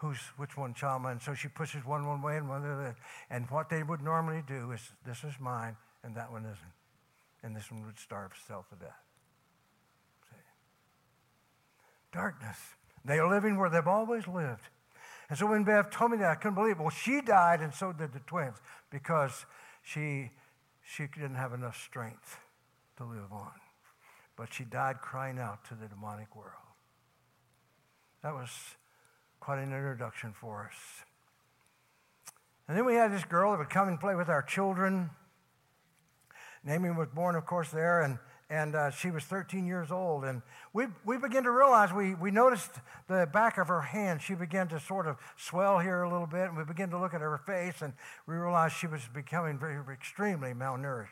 who's 0.00 0.18
which 0.36 0.56
one 0.56 0.74
child 0.74 1.02
And 1.06 1.20
So 1.20 1.34
she 1.34 1.48
pushes 1.48 1.84
one 1.84 2.06
one 2.06 2.22
way 2.22 2.36
and 2.36 2.48
one 2.48 2.62
the 2.62 2.70
other. 2.70 2.96
And 3.30 3.48
what 3.50 3.68
they 3.68 3.82
would 3.82 4.02
normally 4.02 4.42
do 4.46 4.72
is 4.72 4.80
this 5.06 5.24
is 5.24 5.34
mine 5.40 5.76
and 6.02 6.14
that 6.16 6.30
one 6.30 6.44
isn't. 6.44 6.74
And 7.42 7.54
this 7.54 7.70
one 7.70 7.84
would 7.86 7.98
starve 7.98 8.32
itself 8.32 8.68
to 8.70 8.76
death. 8.76 9.02
See? 10.30 10.36
Darkness. 12.12 12.58
They 13.04 13.18
are 13.18 13.28
living 13.28 13.58
where 13.58 13.70
they've 13.70 13.86
always 13.86 14.26
lived. 14.26 14.68
And 15.28 15.38
so 15.38 15.46
when 15.46 15.64
Bev 15.64 15.90
told 15.90 16.12
me 16.12 16.16
that, 16.18 16.30
I 16.30 16.34
couldn't 16.34 16.54
believe 16.54 16.76
it. 16.76 16.80
Well, 16.80 16.90
she 16.90 17.20
died, 17.20 17.60
and 17.60 17.72
so 17.72 17.92
did 17.92 18.12
the 18.12 18.20
twins, 18.20 18.56
because 18.90 19.44
she, 19.82 20.30
she 20.82 21.06
didn't 21.06 21.34
have 21.34 21.52
enough 21.52 21.76
strength 21.76 22.38
to 22.96 23.04
live 23.04 23.30
on 23.30 23.52
but 24.38 24.54
she 24.54 24.62
died 24.62 25.00
crying 25.02 25.40
out 25.40 25.64
to 25.64 25.74
the 25.74 25.88
demonic 25.88 26.36
world. 26.36 26.52
That 28.22 28.32
was 28.34 28.48
quite 29.40 29.58
an 29.58 29.72
introduction 29.72 30.32
for 30.32 30.70
us. 30.70 31.04
And 32.68 32.76
then 32.76 32.84
we 32.84 32.94
had 32.94 33.12
this 33.12 33.24
girl 33.24 33.52
that 33.52 33.58
would 33.58 33.70
come 33.70 33.88
and 33.88 33.98
play 33.98 34.14
with 34.14 34.28
our 34.28 34.42
children. 34.42 35.10
Naming 36.62 36.96
was 36.96 37.08
born, 37.14 37.34
of 37.34 37.46
course, 37.46 37.70
there, 37.70 38.02
and, 38.02 38.18
and 38.50 38.74
uh, 38.74 38.90
she 38.90 39.10
was 39.10 39.24
13 39.24 39.66
years 39.66 39.90
old. 39.90 40.24
And 40.24 40.42
we, 40.74 40.86
we 41.06 41.16
began 41.16 41.44
to 41.44 41.50
realize, 41.50 41.94
we, 41.94 42.14
we 42.14 42.30
noticed 42.30 42.72
the 43.08 43.26
back 43.32 43.56
of 43.56 43.68
her 43.68 43.80
hand. 43.80 44.20
She 44.20 44.34
began 44.34 44.68
to 44.68 44.80
sort 44.80 45.06
of 45.06 45.16
swell 45.36 45.78
here 45.78 46.02
a 46.02 46.10
little 46.10 46.26
bit, 46.26 46.48
and 46.48 46.58
we 46.58 46.64
began 46.64 46.90
to 46.90 46.98
look 46.98 47.14
at 47.14 47.22
her 47.22 47.38
face, 47.46 47.80
and 47.80 47.94
we 48.26 48.34
realized 48.34 48.74
she 48.74 48.86
was 48.86 49.00
becoming 49.14 49.58
very, 49.58 49.80
extremely 49.90 50.52
malnourished. 50.52 51.08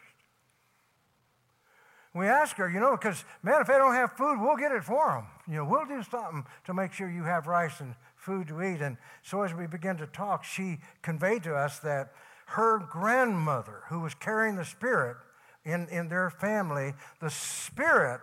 We 2.12 2.26
ask 2.28 2.56
her, 2.56 2.68
you 2.68 2.80
know, 2.80 2.92
because, 2.92 3.24
man, 3.42 3.60
if 3.60 3.66
they 3.66 3.74
don't 3.74 3.94
have 3.94 4.12
food, 4.12 4.40
we'll 4.40 4.56
get 4.56 4.72
it 4.72 4.82
for 4.84 5.12
them. 5.12 5.26
You 5.46 5.58
know, 5.60 5.64
we'll 5.66 5.84
do 5.84 6.02
something 6.02 6.46
to 6.64 6.72
make 6.72 6.92
sure 6.92 7.10
you 7.10 7.24
have 7.24 7.46
rice 7.46 7.80
and 7.80 7.94
food 8.26 8.48
to 8.48 8.60
eat. 8.60 8.82
And 8.82 8.96
so 9.22 9.42
as 9.42 9.54
we 9.54 9.68
began 9.68 9.96
to 9.98 10.06
talk, 10.06 10.42
she 10.42 10.78
conveyed 11.00 11.44
to 11.44 11.54
us 11.54 11.78
that 11.78 12.12
her 12.46 12.78
grandmother, 12.78 13.82
who 13.88 14.00
was 14.00 14.14
carrying 14.14 14.56
the 14.56 14.64
spirit 14.64 15.16
in, 15.64 15.86
in 15.88 16.08
their 16.08 16.28
family, 16.30 16.92
the 17.20 17.30
spirit, 17.30 18.20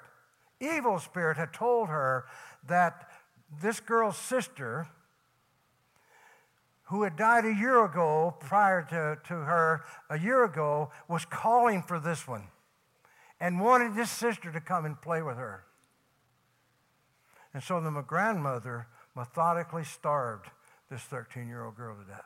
evil 0.60 1.00
spirit, 1.00 1.38
had 1.38 1.54
told 1.54 1.88
her 1.88 2.26
that 2.68 3.10
this 3.62 3.80
girl's 3.80 4.18
sister, 4.18 4.88
who 6.88 7.04
had 7.04 7.16
died 7.16 7.46
a 7.46 7.54
year 7.54 7.86
ago 7.86 8.36
prior 8.42 8.82
to, 8.82 9.18
to 9.26 9.34
her, 9.34 9.84
a 10.10 10.20
year 10.20 10.44
ago, 10.44 10.92
was 11.08 11.24
calling 11.24 11.82
for 11.82 11.98
this 11.98 12.28
one 12.28 12.50
and 13.40 13.60
wanted 13.60 13.96
this 13.96 14.12
sister 14.12 14.52
to 14.52 14.60
come 14.60 14.84
and 14.84 15.02
play 15.02 15.22
with 15.22 15.38
her. 15.38 15.64
And 17.54 17.64
so 17.64 17.80
the 17.80 18.02
grandmother 18.02 18.88
methodically 19.16 19.84
starved 19.84 20.50
this 20.90 21.02
13 21.02 21.48
year 21.48 21.66
old 21.66 21.76
girl 21.76 21.96
to 21.96 22.06
death. 22.06 22.26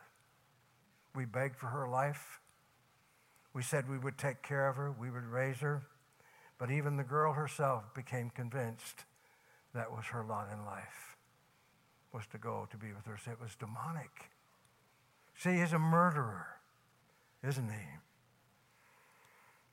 We 1.15 1.25
begged 1.25 1.57
for 1.57 1.67
her 1.67 1.87
life. 1.87 2.39
We 3.53 3.63
said 3.63 3.89
we 3.89 3.97
would 3.97 4.17
take 4.17 4.43
care 4.43 4.67
of 4.69 4.75
her, 4.75 4.91
we 4.91 5.09
would 5.09 5.25
raise 5.25 5.57
her. 5.57 5.83
But 6.59 6.71
even 6.71 6.97
the 6.97 7.03
girl 7.03 7.33
herself 7.33 7.83
became 7.95 8.29
convinced 8.29 9.05
that 9.73 9.91
was 9.91 10.05
her 10.05 10.23
lot 10.23 10.49
in 10.51 10.65
life, 10.65 11.17
was 12.13 12.23
to 12.31 12.37
go 12.37 12.67
to 12.71 12.77
be 12.77 12.87
with 12.93 13.05
her. 13.05 13.15
It 13.31 13.39
was 13.41 13.55
demonic. 13.55 14.31
See, 15.35 15.57
he's 15.57 15.73
a 15.73 15.79
murderer, 15.79 16.47
isn't 17.47 17.69
he? 17.69 17.85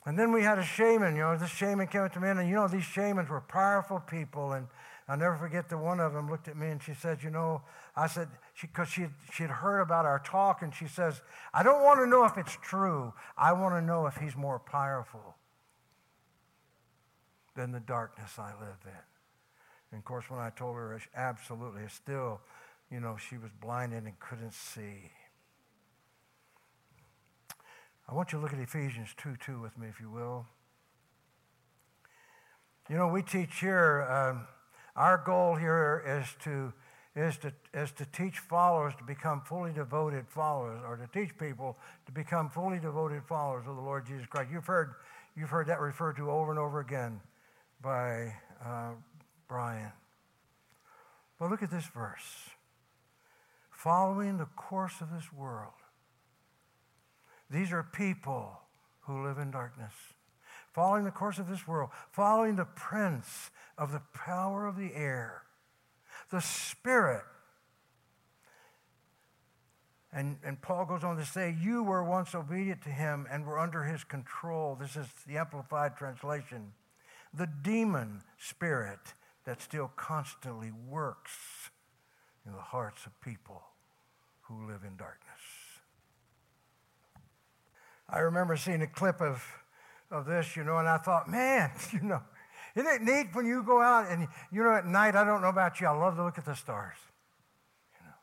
And 0.05 0.19
then 0.19 0.31
we 0.31 0.43
had 0.43 0.59
a 0.59 0.63
shaman, 0.63 1.15
you 1.15 1.21
know, 1.21 1.35
this 1.35 1.49
shaman 1.49 1.87
came 1.87 2.01
up 2.01 2.13
to 2.13 2.19
me, 2.19 2.29
and 2.29 2.47
you 2.47 2.55
know, 2.55 2.67
these 2.67 2.83
shamans 2.83 3.27
were 3.27 3.41
powerful 3.41 3.99
people. 3.99 4.53
And 4.53 4.67
I'll 5.07 5.17
never 5.17 5.35
forget 5.35 5.69
that 5.69 5.77
one 5.77 5.99
of 5.99 6.13
them 6.13 6.29
looked 6.29 6.47
at 6.47 6.57
me 6.57 6.67
and 6.67 6.81
she 6.81 6.93
said, 6.93 7.21
You 7.21 7.29
know, 7.29 7.61
I 7.95 8.07
said, 8.07 8.27
because 8.59 8.87
she, 8.87 9.05
she 9.31 9.43
had 9.43 9.51
heard 9.51 9.81
about 9.81 10.05
our 10.05 10.19
talk, 10.19 10.63
and 10.63 10.73
she 10.73 10.87
says, 10.87 11.21
I 11.53 11.61
don't 11.61 11.83
want 11.83 11.99
to 11.99 12.07
know 12.07 12.25
if 12.25 12.37
it's 12.37 12.57
true. 12.61 13.13
I 13.37 13.53
want 13.53 13.75
to 13.75 13.81
know 13.81 14.07
if 14.07 14.17
he's 14.17 14.35
more 14.35 14.59
powerful 14.59 15.35
than 17.55 17.71
the 17.71 17.79
darkness 17.79 18.39
I 18.39 18.51
live 18.59 18.81
in. 18.85 19.03
And 19.91 19.99
of 19.99 20.05
course, 20.05 20.25
when 20.29 20.39
I 20.39 20.49
told 20.49 20.75
her, 20.75 20.99
absolutely, 21.15 21.83
still, 21.87 22.41
you 22.91 22.99
know, 22.99 23.15
she 23.17 23.37
was 23.37 23.51
blinded 23.61 24.03
and 24.05 24.19
couldn't 24.19 24.53
see. 24.53 25.11
I 28.07 28.13
want 28.13 28.31
you 28.31 28.39
to 28.39 28.43
look 28.43 28.53
at 28.53 28.59
Ephesians 28.59 29.09
2 29.17 29.35
2 29.45 29.61
with 29.61 29.77
me, 29.77 29.87
if 29.87 29.99
you 29.99 30.09
will. 30.09 30.45
You 32.89 32.97
know, 32.97 33.07
we 33.07 33.23
teach 33.23 33.59
here, 33.61 34.05
um, 34.09 34.47
our 34.95 35.21
goal 35.25 35.55
here 35.55 36.03
is 36.05 36.43
to, 36.43 36.73
is, 37.15 37.37
to, 37.37 37.53
is 37.73 37.91
to 37.93 38.05
teach 38.05 38.39
followers 38.39 38.93
to 38.97 39.03
become 39.03 39.41
fully 39.41 39.73
devoted 39.73 40.27
followers, 40.27 40.81
or 40.87 40.97
to 40.97 41.07
teach 41.07 41.37
people 41.37 41.77
to 42.05 42.11
become 42.11 42.49
fully 42.49 42.79
devoted 42.79 43.23
followers 43.23 43.65
of 43.67 43.75
the 43.75 43.81
Lord 43.81 44.05
Jesus 44.05 44.25
Christ. 44.27 44.49
You've 44.51 44.65
heard, 44.65 44.95
you've 45.35 45.49
heard 45.49 45.67
that 45.67 45.79
referred 45.79 46.15
to 46.17 46.29
over 46.29 46.51
and 46.51 46.59
over 46.59 46.79
again 46.79 47.19
by 47.81 48.33
uh, 48.65 48.91
Brian. 49.47 49.91
But 51.39 51.49
look 51.49 51.61
at 51.61 51.71
this 51.71 51.85
verse. 51.85 52.49
Following 53.71 54.37
the 54.37 54.45
course 54.45 55.01
of 55.01 55.11
this 55.11 55.31
world 55.33 55.73
these 57.49 57.71
are 57.71 57.83
people 57.83 58.59
who 59.01 59.23
live 59.23 59.37
in 59.37 59.51
darkness, 59.51 59.93
following 60.75 61.05
the 61.05 61.11
course 61.11 61.39
of 61.39 61.47
this 61.47 61.65
world, 61.65 61.89
following 62.11 62.57
the 62.57 62.65
prince 62.65 63.49
of 63.77 63.93
the 63.93 64.01
power 64.13 64.67
of 64.67 64.75
the 64.75 64.93
air, 64.93 65.43
the 66.31 66.41
spirit. 66.41 67.23
And, 70.11 70.37
and 70.43 70.61
Paul 70.61 70.85
goes 70.85 71.03
on 71.05 71.15
to 71.15 71.25
say, 71.25 71.55
You 71.61 71.81
were 71.81 72.03
once 72.03 72.35
obedient 72.35 72.81
to 72.83 72.89
him 72.89 73.25
and 73.31 73.45
were 73.45 73.57
under 73.57 73.85
his 73.85 74.03
control. 74.03 74.75
This 74.75 74.97
is 74.97 75.07
the 75.25 75.37
Amplified 75.37 75.95
Translation. 75.95 76.73
The 77.33 77.47
demon 77.47 78.21
spirit 78.37 78.99
that 79.45 79.61
still 79.61 79.91
constantly 79.95 80.71
works 80.89 81.69
in 82.45 82.51
the 82.51 82.59
hearts 82.59 83.05
of 83.05 83.19
people 83.21 83.63
who 84.41 84.67
live 84.67 84.81
in 84.85 84.97
darkness. 84.97 85.39
I 88.09 88.19
remember 88.19 88.57
seeing 88.57 88.81
a 88.81 88.87
clip 88.87 89.21
of, 89.21 89.41
of 90.11 90.25
this, 90.25 90.55
you 90.55 90.63
know, 90.63 90.77
and 90.77 90.87
I 90.87 90.97
thought, 90.97 91.29
man, 91.29 91.71
you 91.93 92.01
know, 92.01 92.21
isn't 92.75 92.87
it 92.87 93.01
neat 93.01 93.27
when 93.33 93.45
you 93.45 93.63
go 93.63 93.81
out 93.81 94.09
and, 94.09 94.27
you 94.51 94.63
know, 94.63 94.73
at 94.73 94.85
night, 94.85 95.15
I 95.15 95.23
don't 95.23 95.41
know 95.41 95.49
about 95.49 95.79
you, 95.79 95.87
I 95.87 95.91
love 95.91 96.15
to 96.17 96.23
look 96.23 96.37
at 96.37 96.45
the 96.45 96.55
stars. 96.55 96.97
You 97.99 98.05
know. 98.05 98.13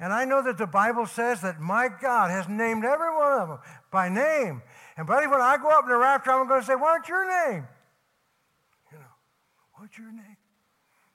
And 0.00 0.12
I 0.12 0.24
know 0.24 0.42
that 0.42 0.56
the 0.56 0.66
Bible 0.66 1.06
says 1.06 1.42
that 1.42 1.60
my 1.60 1.88
God 2.00 2.30
has 2.30 2.48
named 2.48 2.84
every 2.84 3.14
one 3.14 3.40
of 3.40 3.48
them 3.48 3.58
by 3.92 4.08
name. 4.08 4.62
And, 4.96 5.06
buddy, 5.06 5.26
when 5.26 5.40
I 5.40 5.58
go 5.58 5.68
up 5.68 5.84
in 5.84 5.90
the 5.90 5.96
rapture, 5.96 6.32
I'm 6.32 6.48
going 6.48 6.60
to 6.60 6.66
say, 6.66 6.74
What's 6.74 7.08
your 7.08 7.28
name? 7.28 7.68
You 8.90 8.98
know, 8.98 9.14
what's 9.74 9.98
your 9.98 10.12
name? 10.12 10.36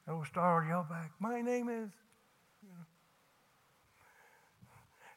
The 0.05 0.13
old 0.13 0.27
star 0.27 0.61
will 0.61 0.67
yell 0.67 0.85
back, 0.87 1.11
My 1.19 1.41
name 1.41 1.69
is. 1.69 1.89
You 2.61 2.69
know. 2.69 2.85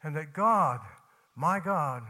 And 0.03 0.17
that 0.17 0.33
God, 0.33 0.81
my 1.37 1.61
God, 1.61 2.03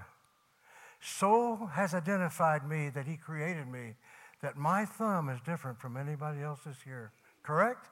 so 1.07 1.71
has 1.73 1.95
identified 1.95 2.69
me 2.69 2.89
that 2.89 3.07
he 3.07 3.17
created 3.17 3.69
me 3.69 3.95
that 4.43 4.57
my 4.57 4.85
thumb 4.85 5.29
is 5.29 5.41
different 5.47 5.81
from 5.81 5.97
anybody 5.97 6.43
else's 6.43 6.77
here. 6.85 7.13
Correct? 7.45 7.87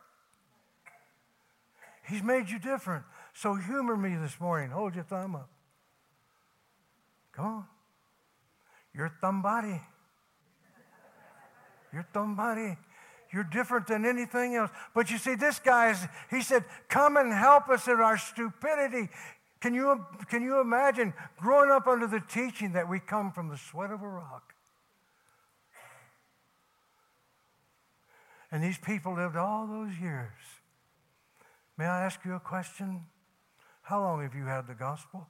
He's 2.08 2.22
made 2.24 2.50
you 2.50 2.58
different. 2.58 3.04
So 3.32 3.54
humor 3.54 3.96
me 3.96 4.16
this 4.16 4.40
morning. 4.40 4.70
Hold 4.70 4.96
your 4.96 5.04
thumb 5.04 5.36
up. 5.36 5.48
Come 7.32 7.46
on. 7.46 7.64
You're 8.92 9.12
thumb 9.20 9.42
body. 9.42 9.80
You're 11.92 12.06
thumb 12.12 12.34
body. 12.34 12.76
You're 13.32 13.44
different 13.44 13.86
than 13.86 14.04
anything 14.04 14.56
else. 14.56 14.70
But 14.92 15.10
you 15.10 15.18
see, 15.18 15.36
this 15.36 15.60
guy, 15.60 15.90
is, 15.90 15.98
he 16.30 16.42
said, 16.42 16.64
Come 16.88 17.16
and 17.16 17.32
help 17.32 17.68
us 17.68 17.86
in 17.86 17.94
our 17.94 18.18
stupidity. 18.18 19.08
Can 19.64 19.72
you, 19.72 20.04
can 20.28 20.42
you 20.42 20.60
imagine 20.60 21.14
growing 21.38 21.70
up 21.70 21.86
under 21.86 22.06
the 22.06 22.20
teaching 22.20 22.72
that 22.72 22.86
we 22.86 23.00
come 23.00 23.32
from 23.32 23.48
the 23.48 23.56
sweat 23.56 23.90
of 23.90 24.02
a 24.02 24.06
rock? 24.06 24.52
And 28.52 28.62
these 28.62 28.76
people 28.76 29.14
lived 29.14 29.36
all 29.36 29.66
those 29.66 29.96
years. 29.98 30.38
May 31.78 31.86
I 31.86 32.04
ask 32.04 32.20
you 32.26 32.34
a 32.34 32.40
question? 32.40 33.06
How 33.80 34.02
long 34.02 34.22
have 34.22 34.34
you 34.34 34.44
had 34.44 34.66
the 34.66 34.74
gospel? 34.74 35.26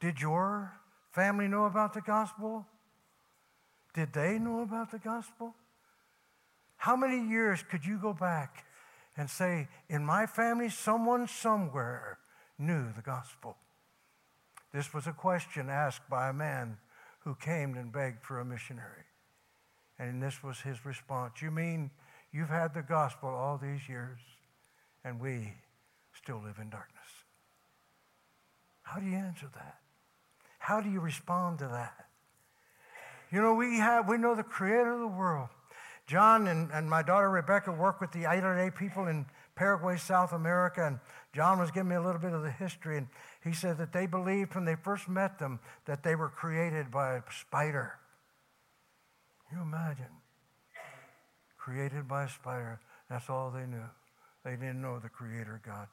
Did 0.00 0.20
your 0.20 0.72
family 1.12 1.46
know 1.46 1.66
about 1.66 1.94
the 1.94 2.00
gospel? 2.00 2.66
Did 3.94 4.12
they 4.12 4.40
know 4.40 4.62
about 4.62 4.90
the 4.90 4.98
gospel? 4.98 5.54
How 6.76 6.96
many 6.96 7.24
years 7.24 7.62
could 7.62 7.86
you 7.86 7.98
go 7.98 8.12
back 8.12 8.64
and 9.20 9.28
say, 9.28 9.68
In 9.90 10.02
my 10.02 10.24
family, 10.24 10.70
someone 10.70 11.28
somewhere 11.28 12.18
knew 12.58 12.90
the 12.96 13.02
gospel. 13.02 13.54
This 14.72 14.94
was 14.94 15.06
a 15.06 15.12
question 15.12 15.68
asked 15.68 16.08
by 16.08 16.30
a 16.30 16.32
man 16.32 16.78
who 17.24 17.34
came 17.34 17.74
and 17.74 17.92
begged 17.92 18.24
for 18.24 18.40
a 18.40 18.46
missionary. 18.46 19.04
And 19.98 20.22
this 20.22 20.42
was 20.42 20.60
his 20.60 20.86
response 20.86 21.42
You 21.42 21.50
mean 21.50 21.90
you've 22.32 22.48
had 22.48 22.72
the 22.72 22.80
gospel 22.80 23.28
all 23.28 23.58
these 23.58 23.86
years, 23.90 24.20
and 25.04 25.20
we 25.20 25.52
still 26.14 26.40
live 26.42 26.56
in 26.58 26.70
darkness? 26.70 27.10
How 28.84 29.00
do 29.00 29.06
you 29.06 29.16
answer 29.16 29.50
that? 29.54 29.80
How 30.58 30.80
do 30.80 30.88
you 30.88 31.00
respond 31.00 31.58
to 31.58 31.68
that? 31.68 32.06
You 33.30 33.42
know, 33.42 33.52
we 33.52 33.76
have 33.76 34.08
we 34.08 34.16
know 34.16 34.34
the 34.34 34.42
creator 34.42 34.94
of 34.94 35.00
the 35.00 35.06
world. 35.08 35.50
John 36.10 36.48
and, 36.48 36.72
and 36.72 36.90
my 36.90 37.02
daughter 37.04 37.30
Rebecca 37.30 37.70
work 37.70 38.00
with 38.00 38.10
the 38.10 38.24
Ayoreo 38.24 38.74
people 38.74 39.06
in 39.06 39.26
Paraguay, 39.54 39.96
South 39.96 40.32
America, 40.32 40.84
and 40.84 40.98
John 41.32 41.60
was 41.60 41.70
giving 41.70 41.90
me 41.90 41.94
a 41.94 42.02
little 42.02 42.20
bit 42.20 42.32
of 42.32 42.42
the 42.42 42.50
history, 42.50 42.98
and 42.98 43.06
he 43.44 43.52
said 43.52 43.78
that 43.78 43.92
they 43.92 44.06
believed 44.06 44.56
when 44.56 44.64
they 44.64 44.74
first 44.74 45.08
met 45.08 45.38
them 45.38 45.60
that 45.84 46.02
they 46.02 46.16
were 46.16 46.28
created 46.28 46.90
by 46.90 47.14
a 47.14 47.22
spider. 47.30 47.92
Can 49.48 49.58
you 49.58 49.62
imagine? 49.62 50.10
Created 51.56 52.08
by 52.08 52.24
a 52.24 52.28
spider. 52.28 52.80
That's 53.08 53.30
all 53.30 53.52
they 53.52 53.66
knew. 53.66 53.86
They 54.44 54.56
didn't 54.56 54.82
know 54.82 54.98
the 54.98 55.10
Creator 55.10 55.60
God. 55.64 55.86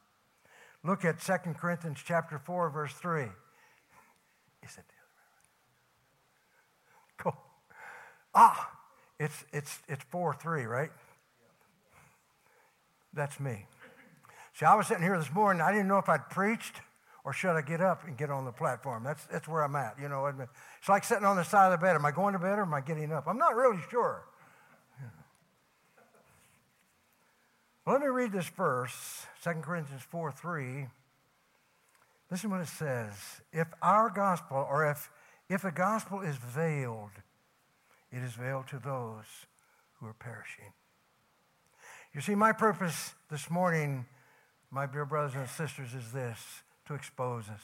Look 0.84 1.06
at 1.06 1.22
2 1.22 1.34
Corinthians 1.54 2.00
chapter 2.04 2.40
4, 2.40 2.72
verse 2.72 2.94
3. 2.94 3.22
Is 3.22 3.30
it 4.64 4.84
the 4.88 4.96
other 7.24 7.30
way? 7.30 7.34
Ah, 8.34 8.77
it's, 9.20 9.46
it's, 9.52 9.80
it's 9.88 10.04
4 10.06 10.34
3, 10.34 10.66
right? 10.66 10.92
That's 13.14 13.40
me. 13.40 13.66
See, 14.54 14.66
I 14.66 14.76
was 14.76 14.88
sitting 14.88 15.04
here 15.04 15.18
this 15.18 15.32
morning. 15.34 15.62
I 15.62 15.72
didn't 15.72 15.88
know 15.88 15.98
if 15.98 16.10
I'd 16.10 16.30
preached 16.30 16.82
or 17.24 17.34
should 17.34 17.56
I 17.56 17.62
get 17.62 17.82
up 17.82 18.08
and 18.08 18.18
get 18.18 18.30
on 18.30 18.46
the 18.46 18.52
platform. 18.52 19.04
That's, 19.04 19.26
that's 19.26 19.48
where 19.48 19.64
I'm 19.64 19.76
at. 19.76 19.96
You 20.02 20.08
know, 20.08 20.28
it's 20.28 20.90
like 20.90 21.04
sitting 21.04 21.26
on 21.26 21.36
the 21.36 21.44
side 21.44 21.74
of 21.74 21.80
the 21.80 21.86
bed. 21.86 21.96
Am 21.96 22.06
I 22.06 22.12
going 22.12 22.34
to 22.34 22.40
bed 22.40 22.58
or 22.58 22.62
am 22.62 22.74
I 22.74 22.82
getting 22.82 23.12
up? 23.12 23.28
I'm 23.28 23.38
not 23.38 23.56
really 23.56 23.80
sure. 23.90 24.24
Let 27.86 28.02
me 28.02 28.08
read 28.08 28.34
this 28.34 28.50
verse, 28.50 29.26
2 29.44 29.52
Corinthians 29.62 30.04
4 30.04 30.32
3. 30.32 30.88
Listen 32.30 32.50
what 32.50 32.60
it 32.60 32.68
says. 32.68 33.14
If 33.54 33.68
our 33.82 34.10
gospel, 34.10 34.68
or 34.70 34.90
if, 34.90 35.10
if 35.50 35.62
the 35.62 35.72
gospel 35.72 36.20
is 36.22 36.36
veiled, 36.36 37.12
it 38.18 38.24
is 38.24 38.34
veiled 38.34 38.68
to 38.68 38.80
those 38.80 39.26
who 40.00 40.08
are 40.08 40.14
perishing. 40.14 40.74
You 42.16 42.22
see, 42.22 42.34
my 42.34 42.52
purpose 42.52 43.14
this 43.30 43.50
morning, 43.52 44.06
my 44.72 44.88
dear 44.88 45.06
brothers 45.06 45.36
and 45.36 45.48
sisters, 45.48 45.94
is 45.94 46.12
this 46.12 46.40
to 46.88 46.96
expose 46.96 47.48
us. 47.48 47.62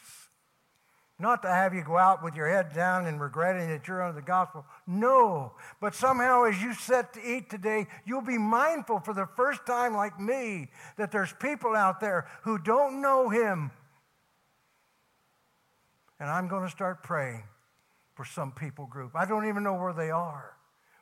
Not 1.18 1.42
to 1.44 1.48
have 1.48 1.74
you 1.74 1.84
go 1.84 1.98
out 1.98 2.24
with 2.24 2.36
your 2.36 2.48
head 2.48 2.74
down 2.74 3.08
and 3.08 3.20
regretting 3.20 3.70
that 3.70 3.88
you're 3.88 4.04
under 4.04 4.20
the 4.20 4.26
gospel. 4.26 4.66
No. 4.86 5.54
But 5.82 5.96
somehow, 5.96 6.44
as 6.44 6.62
you 6.62 6.74
set 6.74 7.14
to 7.14 7.22
eat 7.24 7.50
today, 7.50 7.88
you'll 8.06 8.22
be 8.22 8.38
mindful 8.38 9.00
for 9.00 9.14
the 9.14 9.28
first 9.36 9.66
time, 9.66 9.96
like 9.96 10.20
me, 10.20 10.70
that 10.98 11.12
there's 11.12 11.34
people 11.34 11.76
out 11.76 12.00
there 12.00 12.28
who 12.44 12.60
don't 12.60 13.02
know 13.02 13.30
Him. 13.30 13.72
And 16.20 16.30
I'm 16.30 16.48
going 16.48 16.64
to 16.64 16.70
start 16.70 17.02
praying 17.02 17.44
for 18.16 18.26
some 18.26 18.52
people 18.52 18.86
group. 18.86 19.12
I 19.16 19.26
don't 19.26 19.48
even 19.48 19.64
know 19.64 19.76
where 19.76 19.94
they 19.94 20.12
are. 20.12 20.54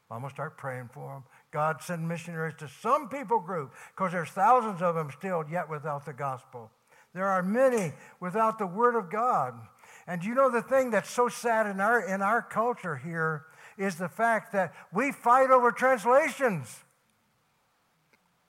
I'm 0.10 0.20
going 0.20 0.30
to 0.30 0.36
start 0.36 0.58
praying 0.58 0.90
for 0.94 1.14
them. 1.14 1.24
God 1.52 1.82
send 1.82 2.08
missionaries 2.08 2.56
to 2.60 2.68
some 2.82 3.08
people 3.08 3.40
group 3.40 3.72
because 3.96 4.12
there's 4.12 4.30
thousands 4.30 4.82
of 4.82 4.96
them 4.96 5.10
still 5.18 5.46
yet 5.50 5.70
without 5.70 6.06
the 6.06 6.14
gospel. 6.14 6.70
There 7.14 7.28
are 7.28 7.42
many 7.42 7.94
without 8.20 8.60
the 8.60 8.68
word 8.68 8.96
of 8.96 9.10
God. 9.10 9.54
And 10.08 10.24
you 10.24 10.36
know 10.36 10.50
the 10.50 10.62
thing 10.62 10.92
that's 10.92 11.10
so 11.10 11.30
sad 11.30 11.68
in 11.68 11.80
our 11.80 12.02
in 12.02 12.22
our 12.22 12.42
culture 12.42 12.98
here 12.98 13.46
is 13.78 13.96
the 13.96 14.10
fact 14.10 14.54
that 14.54 14.74
we 14.94 15.12
fight 15.12 15.50
over 15.50 15.72
translations. 15.72 16.84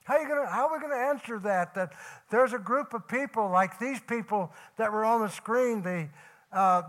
How 0.03 0.15
are, 0.15 0.21
you 0.21 0.27
gonna, 0.27 0.49
how 0.49 0.67
are 0.67 0.73
we 0.73 0.79
going 0.81 0.91
to 0.91 1.07
answer 1.07 1.39
that? 1.39 1.75
That 1.75 1.93
there's 2.29 2.51
a 2.51 2.59
group 2.59 2.93
of 2.93 3.07
people 3.07 3.49
like 3.49 3.79
these 3.79 4.01
people 4.01 4.51
that 4.77 4.91
were 4.91 5.05
on 5.05 5.21
the 5.21 5.29
screen, 5.29 5.81
the, 5.81 6.09
uh, 6.51 6.81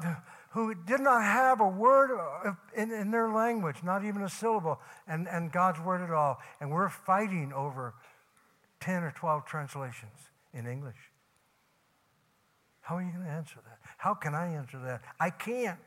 who 0.55 0.73
did 0.73 1.01
not 1.01 1.21
have 1.21 1.61
a 1.61 1.67
word 1.67 2.17
in, 2.77 2.93
in 2.93 3.11
their 3.11 3.29
language, 3.29 3.79
not 3.83 4.05
even 4.05 4.23
a 4.23 4.29
syllable, 4.29 4.79
and, 5.09 5.27
and 5.27 5.51
God's 5.51 5.81
word 5.81 6.01
at 6.01 6.13
all. 6.13 6.39
And 6.61 6.71
we're 6.71 6.89
fighting 6.89 7.53
over 7.53 7.93
10 8.79 9.03
or 9.03 9.11
12 9.11 9.47
translations 9.47 10.17
in 10.53 10.69
English. 10.69 11.11
How 12.83 12.99
are 12.99 13.03
you 13.03 13.11
going 13.11 13.25
to 13.25 13.31
answer 13.31 13.57
that? 13.65 13.79
How 13.99 14.15
can 14.15 14.33
I 14.33 14.55
answer 14.55 14.79
that? 14.79 15.01
I 15.19 15.31
can't. 15.31 15.79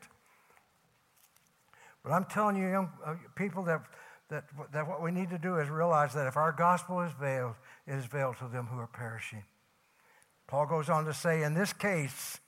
But 2.04 2.12
I'm 2.12 2.26
telling 2.26 2.56
you, 2.56 2.68
young 2.68 2.90
uh, 3.06 3.14
people, 3.36 3.62
that, 3.64 3.80
that, 4.28 4.44
that 4.74 4.86
what 4.86 5.02
we 5.02 5.12
need 5.12 5.30
to 5.30 5.38
do 5.38 5.56
is 5.56 5.70
realize 5.70 6.12
that 6.12 6.26
if 6.26 6.36
our 6.36 6.52
gospel 6.52 7.00
is 7.00 7.12
veiled, 7.18 7.54
it 7.86 7.94
is 7.94 8.04
veiled 8.04 8.36
to 8.40 8.48
them 8.48 8.66
who 8.66 8.78
are 8.78 8.86
perishing. 8.86 9.44
Paul 10.46 10.66
goes 10.66 10.90
on 10.90 11.06
to 11.06 11.14
say, 11.14 11.42
in 11.42 11.54
this 11.54 11.72
case, 11.72 12.38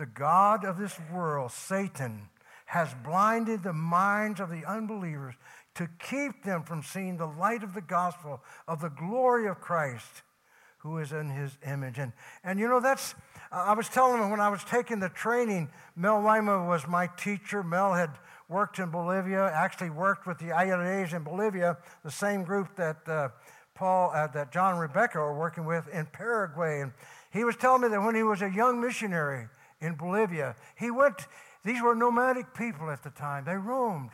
the 0.00 0.06
God 0.06 0.64
of 0.64 0.78
this 0.78 0.98
world, 1.12 1.52
Satan, 1.52 2.30
has 2.64 2.88
blinded 3.04 3.62
the 3.62 3.74
minds 3.74 4.40
of 4.40 4.48
the 4.48 4.64
unbelievers 4.64 5.34
to 5.74 5.90
keep 5.98 6.42
them 6.42 6.62
from 6.62 6.82
seeing 6.82 7.18
the 7.18 7.26
light 7.26 7.62
of 7.62 7.74
the 7.74 7.82
gospel 7.82 8.42
of 8.66 8.80
the 8.80 8.88
glory 8.88 9.46
of 9.46 9.60
Christ 9.60 10.22
who 10.78 10.96
is 10.96 11.12
in 11.12 11.28
his 11.28 11.58
image. 11.66 11.98
And, 11.98 12.14
and 12.42 12.58
you 12.58 12.66
know, 12.66 12.80
that's, 12.80 13.14
I 13.52 13.74
was 13.74 13.90
telling 13.90 14.22
them 14.22 14.30
when 14.30 14.40
I 14.40 14.48
was 14.48 14.64
taking 14.64 15.00
the 15.00 15.10
training, 15.10 15.68
Mel 15.94 16.22
Lima 16.22 16.64
was 16.64 16.86
my 16.88 17.06
teacher. 17.18 17.62
Mel 17.62 17.92
had 17.92 18.10
worked 18.48 18.78
in 18.78 18.88
Bolivia, 18.90 19.52
actually 19.52 19.90
worked 19.90 20.26
with 20.26 20.38
the 20.38 20.46
Ayoreos 20.46 21.12
in 21.12 21.24
Bolivia, 21.24 21.76
the 22.02 22.10
same 22.10 22.42
group 22.42 22.74
that 22.76 23.06
uh, 23.06 23.28
Paul, 23.74 24.12
uh, 24.14 24.28
that 24.28 24.50
John 24.50 24.72
and 24.72 24.80
Rebecca 24.80 25.18
were 25.18 25.38
working 25.38 25.66
with 25.66 25.88
in 25.88 26.06
Paraguay. 26.06 26.80
And 26.80 26.92
He 27.30 27.44
was 27.44 27.54
telling 27.56 27.82
me 27.82 27.88
that 27.88 28.00
when 28.00 28.14
he 28.14 28.22
was 28.22 28.40
a 28.40 28.48
young 28.48 28.80
missionary 28.80 29.48
in 29.80 29.94
Bolivia, 29.94 30.56
he 30.76 30.90
went, 30.90 31.26
these 31.64 31.82
were 31.82 31.94
nomadic 31.94 32.54
people 32.54 32.90
at 32.90 33.02
the 33.02 33.10
time, 33.10 33.44
they 33.44 33.56
roamed. 33.56 34.10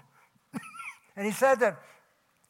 and 1.16 1.26
he 1.26 1.32
said 1.32 1.60
that 1.60 1.82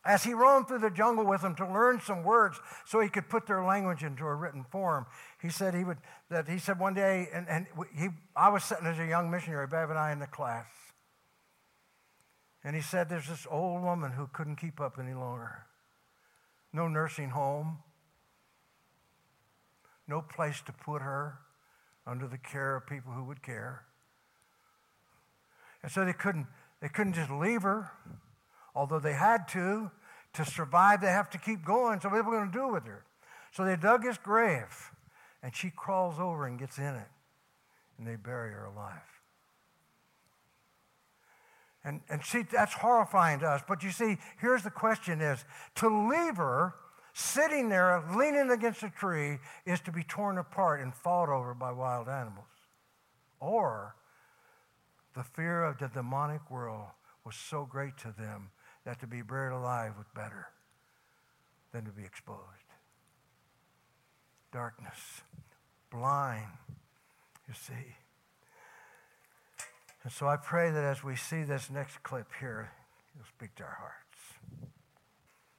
as 0.04 0.22
he 0.22 0.34
roamed 0.34 0.68
through 0.68 0.78
the 0.78 0.90
jungle 0.90 1.24
with 1.24 1.42
them 1.42 1.56
to 1.56 1.66
learn 1.66 2.00
some 2.00 2.22
words 2.22 2.60
so 2.84 3.00
he 3.00 3.08
could 3.08 3.28
put 3.28 3.46
their 3.46 3.64
language 3.64 4.04
into 4.04 4.24
a 4.24 4.34
written 4.34 4.64
form, 4.70 5.06
he 5.42 5.48
said 5.48 5.74
he 5.74 5.82
would, 5.82 5.98
that 6.30 6.48
he 6.48 6.58
said 6.58 6.78
one 6.78 6.94
day, 6.94 7.28
and, 7.32 7.48
and 7.48 7.66
he, 7.98 8.08
I 8.36 8.50
was 8.50 8.62
sitting 8.62 8.86
as 8.86 8.98
a 8.98 9.06
young 9.06 9.30
missionary, 9.30 9.66
Bev 9.66 9.90
and 9.90 9.98
I 9.98 10.12
in 10.12 10.20
the 10.20 10.26
class. 10.26 10.66
And 12.62 12.76
he 12.76 12.82
said 12.82 13.08
there's 13.08 13.28
this 13.28 13.46
old 13.50 13.82
woman 13.82 14.12
who 14.12 14.28
couldn't 14.32 14.56
keep 14.56 14.80
up 14.80 14.96
any 15.00 15.14
longer. 15.14 15.66
No 16.72 16.88
nursing 16.88 17.30
home, 17.30 17.78
no 20.06 20.20
place 20.20 20.60
to 20.66 20.72
put 20.72 21.02
her 21.02 21.38
under 22.06 22.28
the 22.28 22.38
care 22.38 22.76
of 22.76 22.86
people 22.86 23.12
who 23.12 23.24
would 23.24 23.42
care. 23.42 23.82
And 25.82 25.90
so 25.90 26.04
they 26.04 26.12
couldn't, 26.12 26.46
they 26.80 26.88
couldn't 26.88 27.14
just 27.14 27.30
leave 27.30 27.62
her, 27.62 27.90
although 28.74 29.00
they 29.00 29.14
had 29.14 29.48
to. 29.48 29.90
To 30.34 30.44
survive, 30.44 31.00
they 31.00 31.06
have 31.06 31.30
to 31.30 31.38
keep 31.38 31.64
going. 31.64 32.00
So 32.00 32.10
what 32.10 32.18
are 32.18 32.22
we 32.22 32.36
going 32.36 32.52
to 32.52 32.58
do 32.58 32.68
with 32.68 32.84
her? 32.84 33.04
So 33.52 33.64
they 33.64 33.76
dug 33.76 34.04
his 34.04 34.18
grave, 34.18 34.92
and 35.42 35.56
she 35.56 35.70
crawls 35.70 36.20
over 36.20 36.46
and 36.46 36.58
gets 36.58 36.76
in 36.76 36.94
it, 36.94 37.08
and 37.96 38.06
they 38.06 38.16
bury 38.16 38.52
her 38.52 38.66
alive. 38.66 39.00
And, 41.84 42.00
and 42.10 42.22
see, 42.22 42.42
that's 42.42 42.74
horrifying 42.74 43.38
to 43.40 43.46
us. 43.46 43.62
But 43.66 43.82
you 43.82 43.92
see, 43.92 44.18
here's 44.40 44.62
the 44.62 44.70
question 44.70 45.20
is, 45.22 45.44
to 45.76 46.08
leave 46.08 46.36
her 46.36 46.74
sitting 47.16 47.70
there 47.70 48.04
leaning 48.14 48.50
against 48.50 48.82
a 48.82 48.90
tree 48.90 49.38
is 49.64 49.80
to 49.80 49.90
be 49.90 50.02
torn 50.02 50.36
apart 50.36 50.82
and 50.82 50.94
fought 50.94 51.30
over 51.30 51.54
by 51.54 51.72
wild 51.72 52.10
animals. 52.10 52.44
Or 53.40 53.96
the 55.14 55.24
fear 55.24 55.64
of 55.64 55.78
the 55.78 55.88
demonic 55.88 56.50
world 56.50 56.88
was 57.24 57.34
so 57.34 57.64
great 57.64 57.96
to 57.98 58.12
them 58.18 58.50
that 58.84 59.00
to 59.00 59.06
be 59.06 59.22
buried 59.22 59.54
alive 59.54 59.94
was 59.96 60.04
better 60.14 60.48
than 61.72 61.86
to 61.86 61.90
be 61.90 62.02
exposed. 62.02 62.40
Darkness, 64.52 65.22
blind, 65.90 66.52
you 67.48 67.54
see. 67.54 67.96
And 70.04 70.12
so 70.12 70.28
I 70.28 70.36
pray 70.36 70.70
that 70.70 70.84
as 70.84 71.02
we 71.02 71.16
see 71.16 71.44
this 71.44 71.70
next 71.70 72.02
clip 72.02 72.28
here, 72.40 72.70
you'll 73.14 73.24
speak 73.24 73.54
to 73.54 73.62
our 73.62 73.78
hearts. 73.80 74.70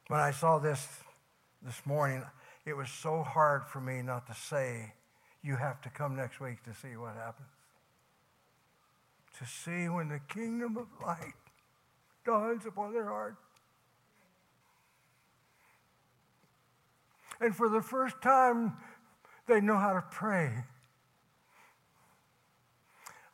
When 0.08 0.20
I 0.20 0.30
saw 0.30 0.60
this 0.60 0.88
this 1.62 1.82
morning, 1.86 2.24
it 2.66 2.76
was 2.76 2.90
so 2.90 3.24
hard 3.24 3.66
for 3.66 3.80
me 3.80 4.02
not 4.02 4.28
to 4.28 4.34
say, 4.34 4.94
You 5.44 5.56
have 5.56 5.82
to 5.82 5.90
come 5.90 6.16
next 6.16 6.40
week 6.40 6.64
to 6.64 6.74
see 6.74 6.96
what 6.96 7.16
happens. 7.16 7.48
To 9.40 9.46
see 9.46 9.88
when 9.90 10.10
the 10.10 10.20
kingdom 10.28 10.78
of 10.78 10.88
light 11.06 11.34
dawns 12.26 12.66
upon 12.66 12.94
their 12.94 13.06
heart. 13.06 13.36
And 17.40 17.56
for 17.56 17.70
the 17.70 17.82
first 17.82 18.22
time, 18.22 18.78
they 19.48 19.62
know 19.62 19.78
how 19.78 19.94
to 19.94 20.04
pray. 20.12 20.52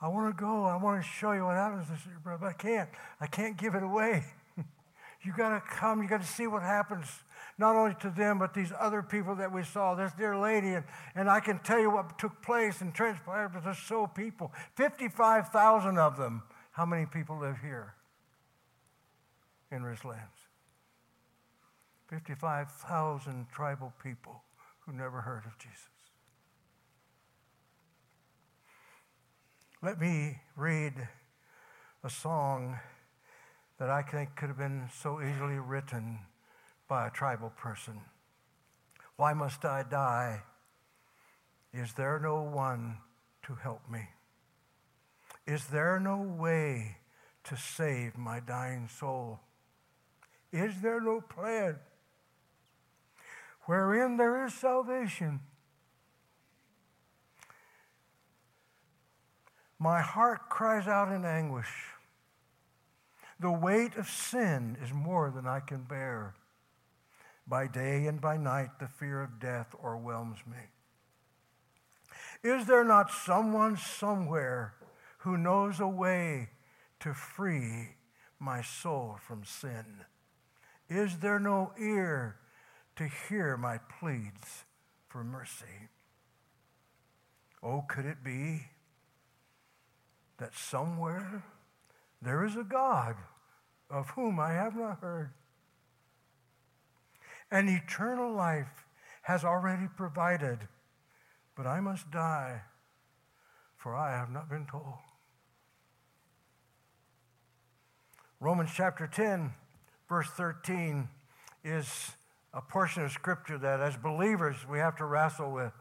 I 0.01 0.09
want 0.09 0.35
to 0.35 0.39
go. 0.39 0.65
I 0.65 0.75
want 0.75 1.01
to 1.01 1.07
show 1.07 1.31
you 1.31 1.45
what 1.45 1.55
happens 1.55 1.87
brother. 2.23 2.47
I 2.47 2.53
can't. 2.53 2.89
I 3.21 3.27
can't 3.27 3.57
give 3.57 3.73
it 3.73 3.83
away. 3.83 4.25
You 5.23 5.33
got 5.35 5.49
to 5.49 5.61
come. 5.61 6.01
You 6.01 6.09
got 6.09 6.21
to 6.21 6.27
see 6.27 6.47
what 6.47 6.61
happens 6.61 7.07
not 7.57 7.75
only 7.75 7.95
to 8.01 8.09
them, 8.09 8.39
but 8.39 8.53
these 8.53 8.71
other 8.79 9.01
people 9.01 9.35
that 9.35 9.51
we 9.51 9.63
saw. 9.63 9.95
This 9.95 10.11
dear 10.13 10.37
lady, 10.37 10.73
and, 10.73 10.83
and 11.15 11.29
I 11.29 11.39
can 11.39 11.59
tell 11.59 11.79
you 11.79 11.89
what 11.89 12.17
took 12.19 12.41
place 12.41 12.81
and 12.81 12.93
transpired, 12.93 13.49
but 13.53 13.63
there's 13.63 13.77
so 13.77 14.07
people 14.07 14.51
55,000 14.75 15.97
of 15.97 16.17
them. 16.17 16.43
How 16.71 16.85
many 16.85 17.05
people 17.05 17.37
live 17.37 17.57
here 17.61 17.93
in 19.71 19.83
Richlands? 19.83 20.47
55,000 22.09 23.47
tribal 23.51 23.93
people 24.03 24.43
who 24.81 24.91
never 24.91 25.21
heard 25.21 25.45
of 25.45 25.57
Jesus. 25.57 25.89
Let 29.81 29.99
me 29.99 30.39
read 30.55 31.07
a 32.03 32.09
song 32.09 32.79
that 33.83 33.89
I 33.89 34.01
think 34.01 34.37
could 34.37 34.47
have 34.47 34.57
been 34.57 34.87
so 35.01 35.19
easily 35.21 35.59
written 35.59 36.19
by 36.87 37.05
a 37.05 37.11
tribal 37.11 37.49
person. 37.49 37.99
Why 39.17 39.33
must 39.33 39.65
I 39.65 39.83
die? 39.83 40.41
Is 41.73 41.91
there 41.91 42.17
no 42.17 42.43
one 42.43 42.99
to 43.45 43.55
help 43.55 43.81
me? 43.91 44.07
Is 45.45 45.65
there 45.65 45.99
no 45.99 46.15
way 46.15 46.95
to 47.43 47.57
save 47.57 48.17
my 48.17 48.39
dying 48.39 48.87
soul? 48.87 49.41
Is 50.53 50.79
there 50.81 51.01
no 51.01 51.19
plan 51.19 51.75
wherein 53.65 54.15
there 54.15 54.45
is 54.45 54.53
salvation? 54.53 55.41
My 59.77 59.99
heart 59.99 60.47
cries 60.47 60.87
out 60.87 61.11
in 61.11 61.25
anguish. 61.25 61.67
The 63.43 63.51
weight 63.51 63.97
of 63.97 64.07
sin 64.07 64.77
is 64.81 64.93
more 64.93 65.29
than 65.29 65.45
I 65.45 65.59
can 65.59 65.83
bear. 65.83 66.33
By 67.45 67.67
day 67.67 68.07
and 68.07 68.21
by 68.21 68.37
night, 68.37 68.79
the 68.79 68.87
fear 68.87 69.21
of 69.21 69.37
death 69.37 69.75
overwhelms 69.83 70.37
me. 70.49 70.69
Is 72.41 72.65
there 72.67 72.85
not 72.85 73.11
someone 73.11 73.75
somewhere 73.75 74.75
who 75.17 75.35
knows 75.35 75.81
a 75.81 75.87
way 75.89 76.51
to 77.01 77.13
free 77.13 77.89
my 78.39 78.61
soul 78.61 79.17
from 79.27 79.43
sin? 79.43 80.05
Is 80.87 81.17
there 81.17 81.37
no 81.39 81.73
ear 81.77 82.37
to 82.95 83.09
hear 83.27 83.57
my 83.57 83.77
pleas 83.99 84.63
for 85.09 85.21
mercy? 85.21 85.89
Oh, 87.61 87.83
could 87.89 88.05
it 88.05 88.23
be 88.23 88.67
that 90.37 90.55
somewhere 90.55 91.43
there 92.21 92.45
is 92.45 92.55
a 92.55 92.63
God 92.63 93.17
of 93.93 94.09
whom 94.09 94.39
I 94.39 94.53
have 94.53 94.75
not 94.75 94.99
heard? 94.99 95.31
An 97.51 97.69
eternal 97.69 98.33
life 98.33 98.85
has 99.21 99.45
already 99.45 99.87
provided. 99.95 100.59
But 101.55 101.67
I 101.67 101.79
must 101.79 102.09
die, 102.09 102.61
for 103.77 103.95
I 103.95 104.11
have 104.17 104.31
not 104.31 104.49
been 104.49 104.65
told. 104.65 104.95
Romans 108.39 108.71
chapter 108.75 109.05
10, 109.05 109.53
verse 110.09 110.27
13, 110.29 111.07
is 111.63 112.11
a 112.53 112.61
portion 112.61 113.03
of 113.03 113.11
scripture 113.11 113.59
that 113.59 113.79
as 113.79 113.95
believers 113.95 114.55
we 114.67 114.79
have 114.79 114.97
to 114.97 115.05
wrestle 115.05 115.51
with. 115.51 115.71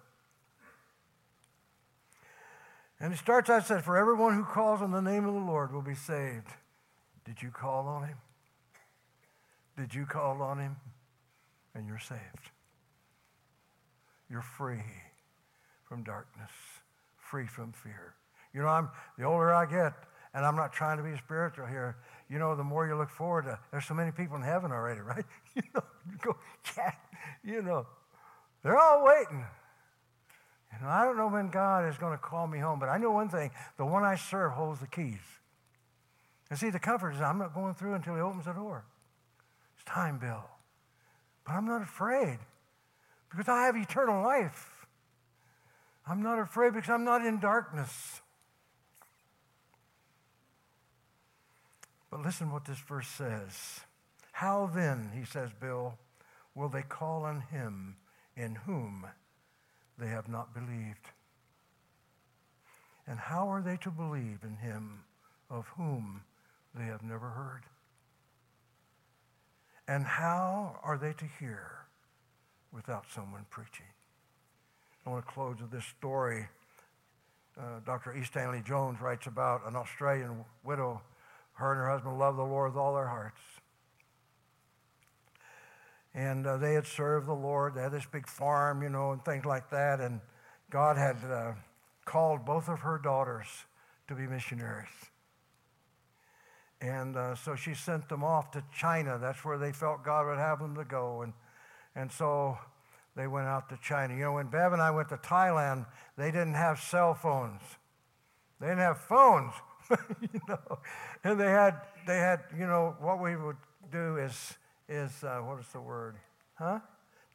And 3.00 3.14
it 3.14 3.18
starts 3.18 3.48
out, 3.48 3.66
said, 3.66 3.82
For 3.82 3.96
everyone 3.96 4.36
who 4.36 4.44
calls 4.44 4.82
on 4.82 4.92
the 4.92 5.00
name 5.00 5.24
of 5.24 5.32
the 5.32 5.40
Lord 5.40 5.72
will 5.72 5.82
be 5.82 5.94
saved. 5.94 6.46
Did 7.24 7.42
you 7.42 7.50
call 7.50 7.86
on 7.86 8.08
him? 8.08 8.16
Did 9.76 9.94
you 9.94 10.06
call 10.06 10.42
on 10.42 10.58
him? 10.58 10.76
and 11.74 11.86
you're 11.86 11.98
saved. 11.98 12.50
You're 14.30 14.42
free 14.42 14.82
from 15.88 16.04
darkness, 16.04 16.50
free 17.16 17.46
from 17.46 17.72
fear. 17.72 18.14
You 18.54 18.62
know, 18.62 18.68
I'm 18.68 18.90
the 19.18 19.24
older 19.24 19.52
I 19.52 19.66
get, 19.66 19.92
and 20.34 20.44
I'm 20.44 20.56
not 20.56 20.72
trying 20.72 20.98
to 20.98 21.02
be 21.02 21.16
spiritual 21.18 21.66
here. 21.66 21.96
You 22.30 22.38
know, 22.38 22.54
the 22.54 22.64
more 22.64 22.86
you 22.86 22.96
look 22.96 23.10
forward 23.10 23.44
to, 23.44 23.58
there's 23.70 23.86
so 23.86 23.94
many 23.94 24.10
people 24.10 24.36
in 24.36 24.42
heaven 24.42 24.72
already, 24.72 25.00
right? 25.06 25.24
You 25.54 25.62
know, 25.74 25.82
you 26.10 26.16
go, 26.22 26.36
yeah, 26.78 26.92
you 27.44 27.62
know, 27.62 27.86
they're 28.62 28.78
all 28.78 29.04
waiting. 29.04 29.44
You 30.72 30.82
know, 30.82 30.88
I 30.88 31.04
don't 31.04 31.18
know 31.18 31.28
when 31.28 31.50
God 31.50 31.86
is 31.90 31.98
going 31.98 32.12
to 32.12 32.18
call 32.18 32.46
me 32.46 32.58
home, 32.58 32.78
but 32.78 32.88
I 32.88 32.96
know 32.96 33.10
one 33.10 33.28
thing: 33.28 33.50
the 33.76 33.84
one 33.84 34.02
I 34.02 34.16
serve 34.16 34.52
holds 34.52 34.80
the 34.80 34.86
keys. 34.86 35.20
And 36.52 36.58
see, 36.58 36.68
the 36.68 36.78
comfort 36.78 37.12
is 37.12 37.20
I'm 37.22 37.38
not 37.38 37.54
going 37.54 37.72
through 37.72 37.94
until 37.94 38.14
He 38.14 38.20
opens 38.20 38.44
the 38.44 38.52
door. 38.52 38.84
It's 39.74 39.84
time, 39.84 40.18
Bill. 40.18 40.44
But 41.46 41.54
I'm 41.54 41.64
not 41.64 41.80
afraid 41.80 42.40
because 43.30 43.48
I 43.48 43.62
have 43.62 43.74
eternal 43.74 44.22
life. 44.22 44.86
I'm 46.06 46.22
not 46.22 46.38
afraid 46.38 46.74
because 46.74 46.90
I'm 46.90 47.04
not 47.04 47.24
in 47.24 47.40
darkness. 47.40 48.20
But 52.10 52.20
listen 52.20 52.52
what 52.52 52.66
this 52.66 52.80
verse 52.80 53.08
says. 53.08 53.80
How 54.32 54.70
then, 54.74 55.10
he 55.18 55.24
says, 55.24 55.48
Bill, 55.58 55.94
will 56.54 56.68
they 56.68 56.82
call 56.82 57.24
on 57.24 57.40
him 57.40 57.96
in 58.36 58.56
whom 58.56 59.06
they 59.96 60.08
have 60.08 60.28
not 60.28 60.52
believed? 60.52 61.08
And 63.06 63.18
how 63.18 63.48
are 63.48 63.62
they 63.62 63.78
to 63.78 63.90
believe 63.90 64.40
in 64.42 64.56
him 64.56 65.04
of 65.48 65.66
whom 65.78 66.20
they 66.74 66.84
have 66.84 67.02
never 67.02 67.28
heard? 67.28 67.62
And 69.88 70.04
how 70.04 70.78
are 70.82 70.96
they 70.96 71.12
to 71.14 71.24
hear 71.38 71.86
without 72.72 73.04
someone 73.10 73.44
preaching? 73.50 73.86
I 75.06 75.10
want 75.10 75.26
to 75.26 75.32
close 75.32 75.56
with 75.60 75.70
this 75.70 75.84
story. 75.84 76.46
Uh, 77.58 77.80
Dr. 77.84 78.16
E. 78.16 78.24
Stanley 78.24 78.62
Jones 78.64 79.00
writes 79.00 79.26
about 79.26 79.66
an 79.66 79.76
Australian 79.76 80.44
widow. 80.64 81.02
Her 81.54 81.72
and 81.72 81.80
her 81.80 81.90
husband 81.90 82.18
loved 82.18 82.38
the 82.38 82.44
Lord 82.44 82.72
with 82.72 82.80
all 82.80 82.94
their 82.94 83.08
hearts. 83.08 83.40
And 86.14 86.46
uh, 86.46 86.56
they 86.58 86.74
had 86.74 86.86
served 86.86 87.26
the 87.26 87.34
Lord. 87.34 87.74
They 87.74 87.82
had 87.82 87.92
this 87.92 88.06
big 88.06 88.26
farm, 88.26 88.82
you 88.82 88.88
know, 88.88 89.12
and 89.12 89.24
things 89.24 89.44
like 89.44 89.70
that. 89.70 90.00
And 90.00 90.20
God 90.70 90.96
had 90.96 91.16
uh, 91.30 91.52
called 92.04 92.44
both 92.44 92.68
of 92.68 92.80
her 92.80 92.98
daughters 93.02 93.46
to 94.08 94.14
be 94.14 94.26
missionaries. 94.26 94.88
And 96.82 97.16
uh, 97.16 97.36
so 97.36 97.54
she 97.54 97.74
sent 97.74 98.08
them 98.08 98.24
off 98.24 98.50
to 98.50 98.64
China. 98.76 99.16
That's 99.16 99.44
where 99.44 99.56
they 99.56 99.70
felt 99.70 100.04
God 100.04 100.26
would 100.26 100.38
have 100.38 100.58
them 100.58 100.74
to 100.74 100.84
go. 100.84 101.22
And, 101.22 101.32
and 101.94 102.10
so 102.10 102.58
they 103.14 103.28
went 103.28 103.46
out 103.46 103.68
to 103.68 103.78
China. 103.80 104.14
You 104.14 104.24
know, 104.24 104.32
when 104.32 104.48
Bev 104.48 104.72
and 104.72 104.82
I 104.82 104.90
went 104.90 105.08
to 105.10 105.16
Thailand, 105.16 105.86
they 106.18 106.32
didn't 106.32 106.54
have 106.54 106.80
cell 106.80 107.14
phones. 107.14 107.62
They 108.60 108.66
didn't 108.66 108.80
have 108.80 108.98
phones, 108.98 109.52
you 110.20 110.40
know. 110.48 110.78
And 111.22 111.38
they 111.38 111.50
had, 111.50 111.80
they 112.04 112.18
had, 112.18 112.40
you 112.58 112.66
know, 112.66 112.96
what 113.00 113.22
we 113.22 113.36
would 113.36 113.56
do 113.92 114.16
is, 114.16 114.54
is 114.88 115.22
uh, 115.22 115.38
what 115.38 115.60
is 115.60 115.68
the 115.72 115.80
word? 115.80 116.16
Huh? 116.54 116.80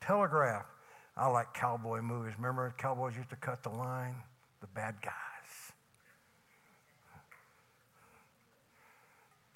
Telegraph. 0.02 0.66
I 1.16 1.28
like 1.28 1.54
cowboy 1.54 2.02
movies. 2.02 2.34
Remember, 2.38 2.74
cowboys 2.78 3.16
used 3.16 3.30
to 3.30 3.38
cut 3.38 3.64
the 3.64 3.70
line? 3.70 4.16
The 4.60 4.68
bad 4.68 4.96
guys. 5.02 5.27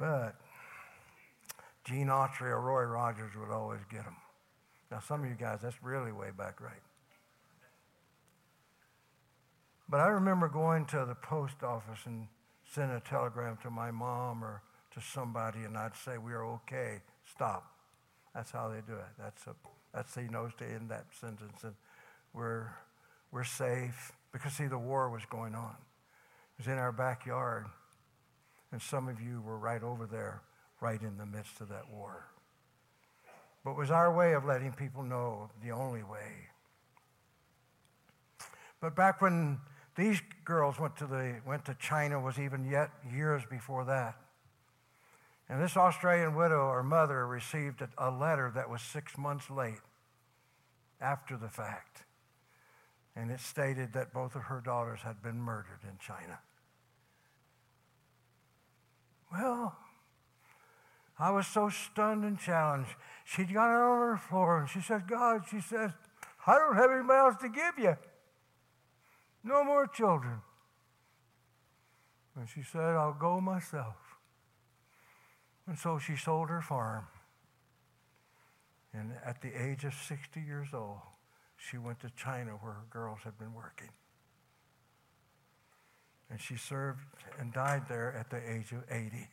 But 0.01 0.33
Gene 1.83 2.07
Autry 2.07 2.49
or 2.49 2.59
Roy 2.59 2.85
Rogers 2.85 3.33
would 3.39 3.53
always 3.53 3.81
get 3.91 4.03
them. 4.03 4.15
Now, 4.89 4.99
some 4.99 5.23
of 5.23 5.29
you 5.29 5.35
guys, 5.35 5.59
that's 5.61 5.83
really 5.83 6.11
way 6.11 6.29
back 6.35 6.59
right. 6.59 6.81
But 9.87 9.99
I 9.99 10.07
remember 10.07 10.49
going 10.49 10.85
to 10.87 11.05
the 11.07 11.13
post 11.13 11.61
office 11.61 11.99
and 12.07 12.27
sending 12.73 12.97
a 12.97 12.99
telegram 12.99 13.59
to 13.61 13.69
my 13.69 13.91
mom 13.91 14.43
or 14.43 14.63
to 14.95 15.01
somebody, 15.01 15.59
and 15.59 15.77
I'd 15.77 15.95
say, 15.95 16.17
We're 16.17 16.47
okay, 16.55 17.01
stop. 17.31 17.71
That's 18.33 18.49
how 18.49 18.69
they 18.69 18.81
do 18.87 18.93
it. 18.93 19.13
That's, 19.19 19.45
a, 19.45 19.53
that's 19.93 20.15
he 20.15 20.23
knows 20.23 20.51
to 20.57 20.65
end 20.65 20.89
that 20.89 21.05
sentence. 21.19 21.63
And 21.63 21.75
we're, 22.33 22.69
we're 23.31 23.43
safe. 23.43 24.13
Because, 24.31 24.53
see, 24.53 24.67
the 24.67 24.79
war 24.79 25.11
was 25.11 25.23
going 25.29 25.53
on. 25.53 25.75
It 26.57 26.65
was 26.65 26.67
in 26.67 26.79
our 26.79 26.91
backyard. 26.91 27.67
And 28.71 28.81
some 28.81 29.07
of 29.07 29.19
you 29.21 29.41
were 29.41 29.57
right 29.57 29.83
over 29.83 30.05
there, 30.05 30.41
right 30.79 31.01
in 31.01 31.17
the 31.17 31.25
midst 31.25 31.61
of 31.61 31.69
that 31.69 31.89
war 31.91 32.31
but 33.63 33.71
it 33.71 33.77
was 33.77 33.91
our 33.91 34.13
way 34.13 34.33
of 34.33 34.45
letting 34.45 34.73
people 34.73 35.03
know 35.03 35.49
the 35.63 35.71
only 35.71 36.03
way. 36.03 36.49
But 38.79 38.95
back 38.95 39.21
when 39.21 39.59
these 39.95 40.19
girls 40.43 40.79
went 40.79 40.95
to, 40.97 41.05
the, 41.05 41.39
went 41.45 41.65
to 41.65 41.75
China 41.75 42.19
was 42.19 42.39
even 42.39 42.65
yet 42.65 42.89
years 43.13 43.43
before 43.49 43.85
that. 43.85 44.15
And 45.47 45.61
this 45.61 45.77
Australian 45.77 46.33
widow 46.33 46.61
or 46.61 46.81
mother 46.81 47.27
received 47.27 47.81
a, 47.81 47.89
a 47.97 48.09
letter 48.09 48.51
that 48.55 48.69
was 48.69 48.81
six 48.81 49.17
months 49.17 49.49
late 49.49 49.81
after 50.99 51.37
the 51.37 51.49
fact. 51.49 52.05
And 53.15 53.29
it 53.29 53.41
stated 53.41 53.93
that 53.93 54.13
both 54.13 54.35
of 54.35 54.43
her 54.43 54.61
daughters 54.61 55.01
had 55.01 55.21
been 55.21 55.39
murdered 55.39 55.81
in 55.83 55.97
China. 55.99 56.39
Well, 59.31 59.77
I 61.17 61.31
was 61.31 61.47
so 61.47 61.69
stunned 61.69 62.23
and 62.23 62.39
challenged. 62.39 62.91
She 63.25 63.43
got 63.45 63.69
on 63.69 64.09
her 64.09 64.17
floor 64.17 64.59
and 64.59 64.69
she 64.69 64.81
said, 64.81 65.07
God, 65.07 65.43
she 65.49 65.61
says, 65.61 65.91
I 66.45 66.57
don't 66.57 66.75
have 66.75 66.91
anybody 66.91 67.19
else 67.19 67.35
to 67.41 67.49
give 67.49 67.77
you. 67.77 67.95
No 69.43 69.63
more 69.63 69.87
children. 69.87 70.41
And 72.35 72.47
she 72.49 72.63
said, 72.63 72.81
I'll 72.81 73.13
go 73.13 73.39
myself. 73.39 73.95
And 75.67 75.77
so 75.77 75.99
she 75.99 76.15
sold 76.15 76.49
her 76.49 76.61
farm. 76.61 77.05
And 78.93 79.13
at 79.25 79.41
the 79.41 79.49
age 79.49 79.85
of 79.85 79.93
60 79.93 80.41
years 80.41 80.69
old, 80.73 80.99
she 81.55 81.77
went 81.77 81.99
to 82.01 82.09
China 82.09 82.51
where 82.61 82.73
her 82.73 82.85
girls 82.89 83.19
had 83.23 83.37
been 83.37 83.53
working. 83.53 83.89
And 86.31 86.39
she 86.39 86.55
served 86.55 87.01
and 87.37 87.51
died 87.51 87.83
there 87.89 88.15
at 88.17 88.29
the 88.29 88.37
age 88.37 88.71
of 88.71 88.83
80 88.89 89.27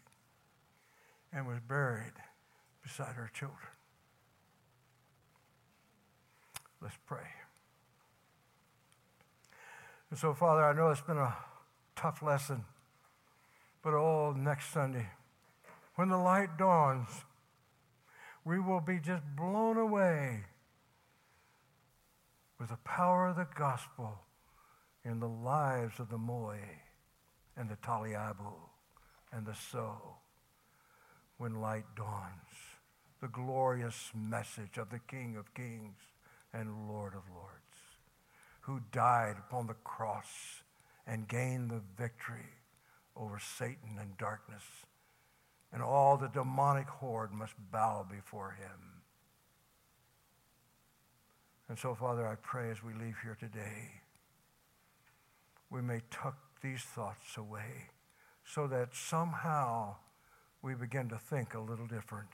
and 1.32 1.46
was 1.46 1.60
buried 1.60 2.12
beside 2.82 3.14
her 3.14 3.30
children. 3.32 3.58
Let's 6.82 6.98
pray. 7.06 7.26
And 10.10 10.18
so, 10.18 10.34
Father, 10.34 10.64
I 10.64 10.72
know 10.72 10.90
it's 10.90 11.00
been 11.00 11.18
a 11.18 11.36
tough 11.94 12.20
lesson, 12.20 12.64
but 13.82 13.94
oh, 13.94 14.34
next 14.36 14.72
Sunday, 14.72 15.08
when 15.94 16.08
the 16.08 16.16
light 16.16 16.56
dawns, 16.58 17.08
we 18.44 18.58
will 18.58 18.80
be 18.80 18.98
just 18.98 19.22
blown 19.36 19.76
away 19.76 20.44
with 22.58 22.70
the 22.70 22.78
power 22.84 23.28
of 23.28 23.36
the 23.36 23.46
gospel 23.56 24.20
in 25.04 25.20
the 25.20 25.28
lives 25.28 26.00
of 26.00 26.08
the 26.08 26.18
Moy 26.18 26.58
and 27.58 27.68
the 27.68 27.76
Taliabu 27.76 28.54
and 29.32 29.44
the 29.44 29.54
So 29.54 29.96
when 31.36 31.60
light 31.60 31.84
dawns, 31.96 32.32
the 33.20 33.28
glorious 33.28 34.10
message 34.14 34.78
of 34.78 34.90
the 34.90 35.00
King 35.00 35.36
of 35.36 35.52
Kings 35.54 35.98
and 36.52 36.88
Lord 36.88 37.14
of 37.14 37.22
Lords, 37.34 37.54
who 38.60 38.80
died 38.92 39.36
upon 39.38 39.66
the 39.66 39.74
cross 39.74 40.62
and 41.06 41.26
gained 41.26 41.70
the 41.70 41.82
victory 41.96 42.54
over 43.16 43.38
Satan 43.38 43.98
and 44.00 44.16
darkness. 44.18 44.62
And 45.72 45.82
all 45.82 46.16
the 46.16 46.28
demonic 46.28 46.86
horde 46.86 47.32
must 47.32 47.54
bow 47.70 48.06
before 48.08 48.52
him. 48.52 49.02
And 51.68 51.78
so, 51.78 51.94
Father, 51.94 52.26
I 52.26 52.36
pray 52.36 52.70
as 52.70 52.82
we 52.82 52.94
leave 52.94 53.16
here 53.22 53.36
today, 53.38 53.90
we 55.70 55.82
may 55.82 56.00
tuck 56.10 56.36
these 56.62 56.82
thoughts 56.82 57.36
away 57.36 57.90
so 58.44 58.66
that 58.66 58.94
somehow 58.94 59.94
we 60.62 60.74
begin 60.74 61.08
to 61.08 61.18
think 61.18 61.54
a 61.54 61.60
little 61.60 61.86
different, 61.86 62.30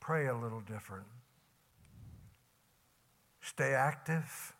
pray 0.00 0.26
a 0.26 0.36
little 0.36 0.60
different, 0.60 1.06
stay 3.40 3.72
active, 3.72 4.54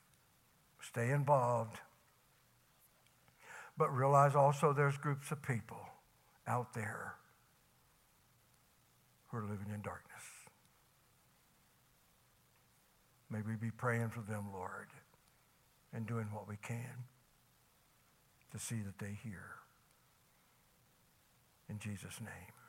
stay 0.81 1.11
involved, 1.11 1.79
but 3.77 3.89
realize 3.95 4.35
also 4.35 4.73
there's 4.73 4.97
groups 4.97 5.31
of 5.31 5.43
people 5.43 5.81
out 6.47 6.75
there 6.75 7.15
who 9.29 9.39
are 9.39 9.43
living 9.43 9.69
in 9.73 9.81
darkness. 9.83 10.23
May 13.31 13.41
we 13.41 13.57
be 13.57 13.71
praying 13.71 14.11
for 14.11 14.21
them, 14.21 14.49
Lord, 14.53 14.89
and 15.95 16.07
doing 16.07 16.27
what 16.33 16.49
we 16.49 16.57
can 16.57 17.05
to 18.53 18.59
see 18.59 18.83
that 18.83 18.99
they 18.99 19.19
hear. 19.23 19.43
In 21.69 21.79
Jesus' 21.79 22.21
name. 22.21 22.62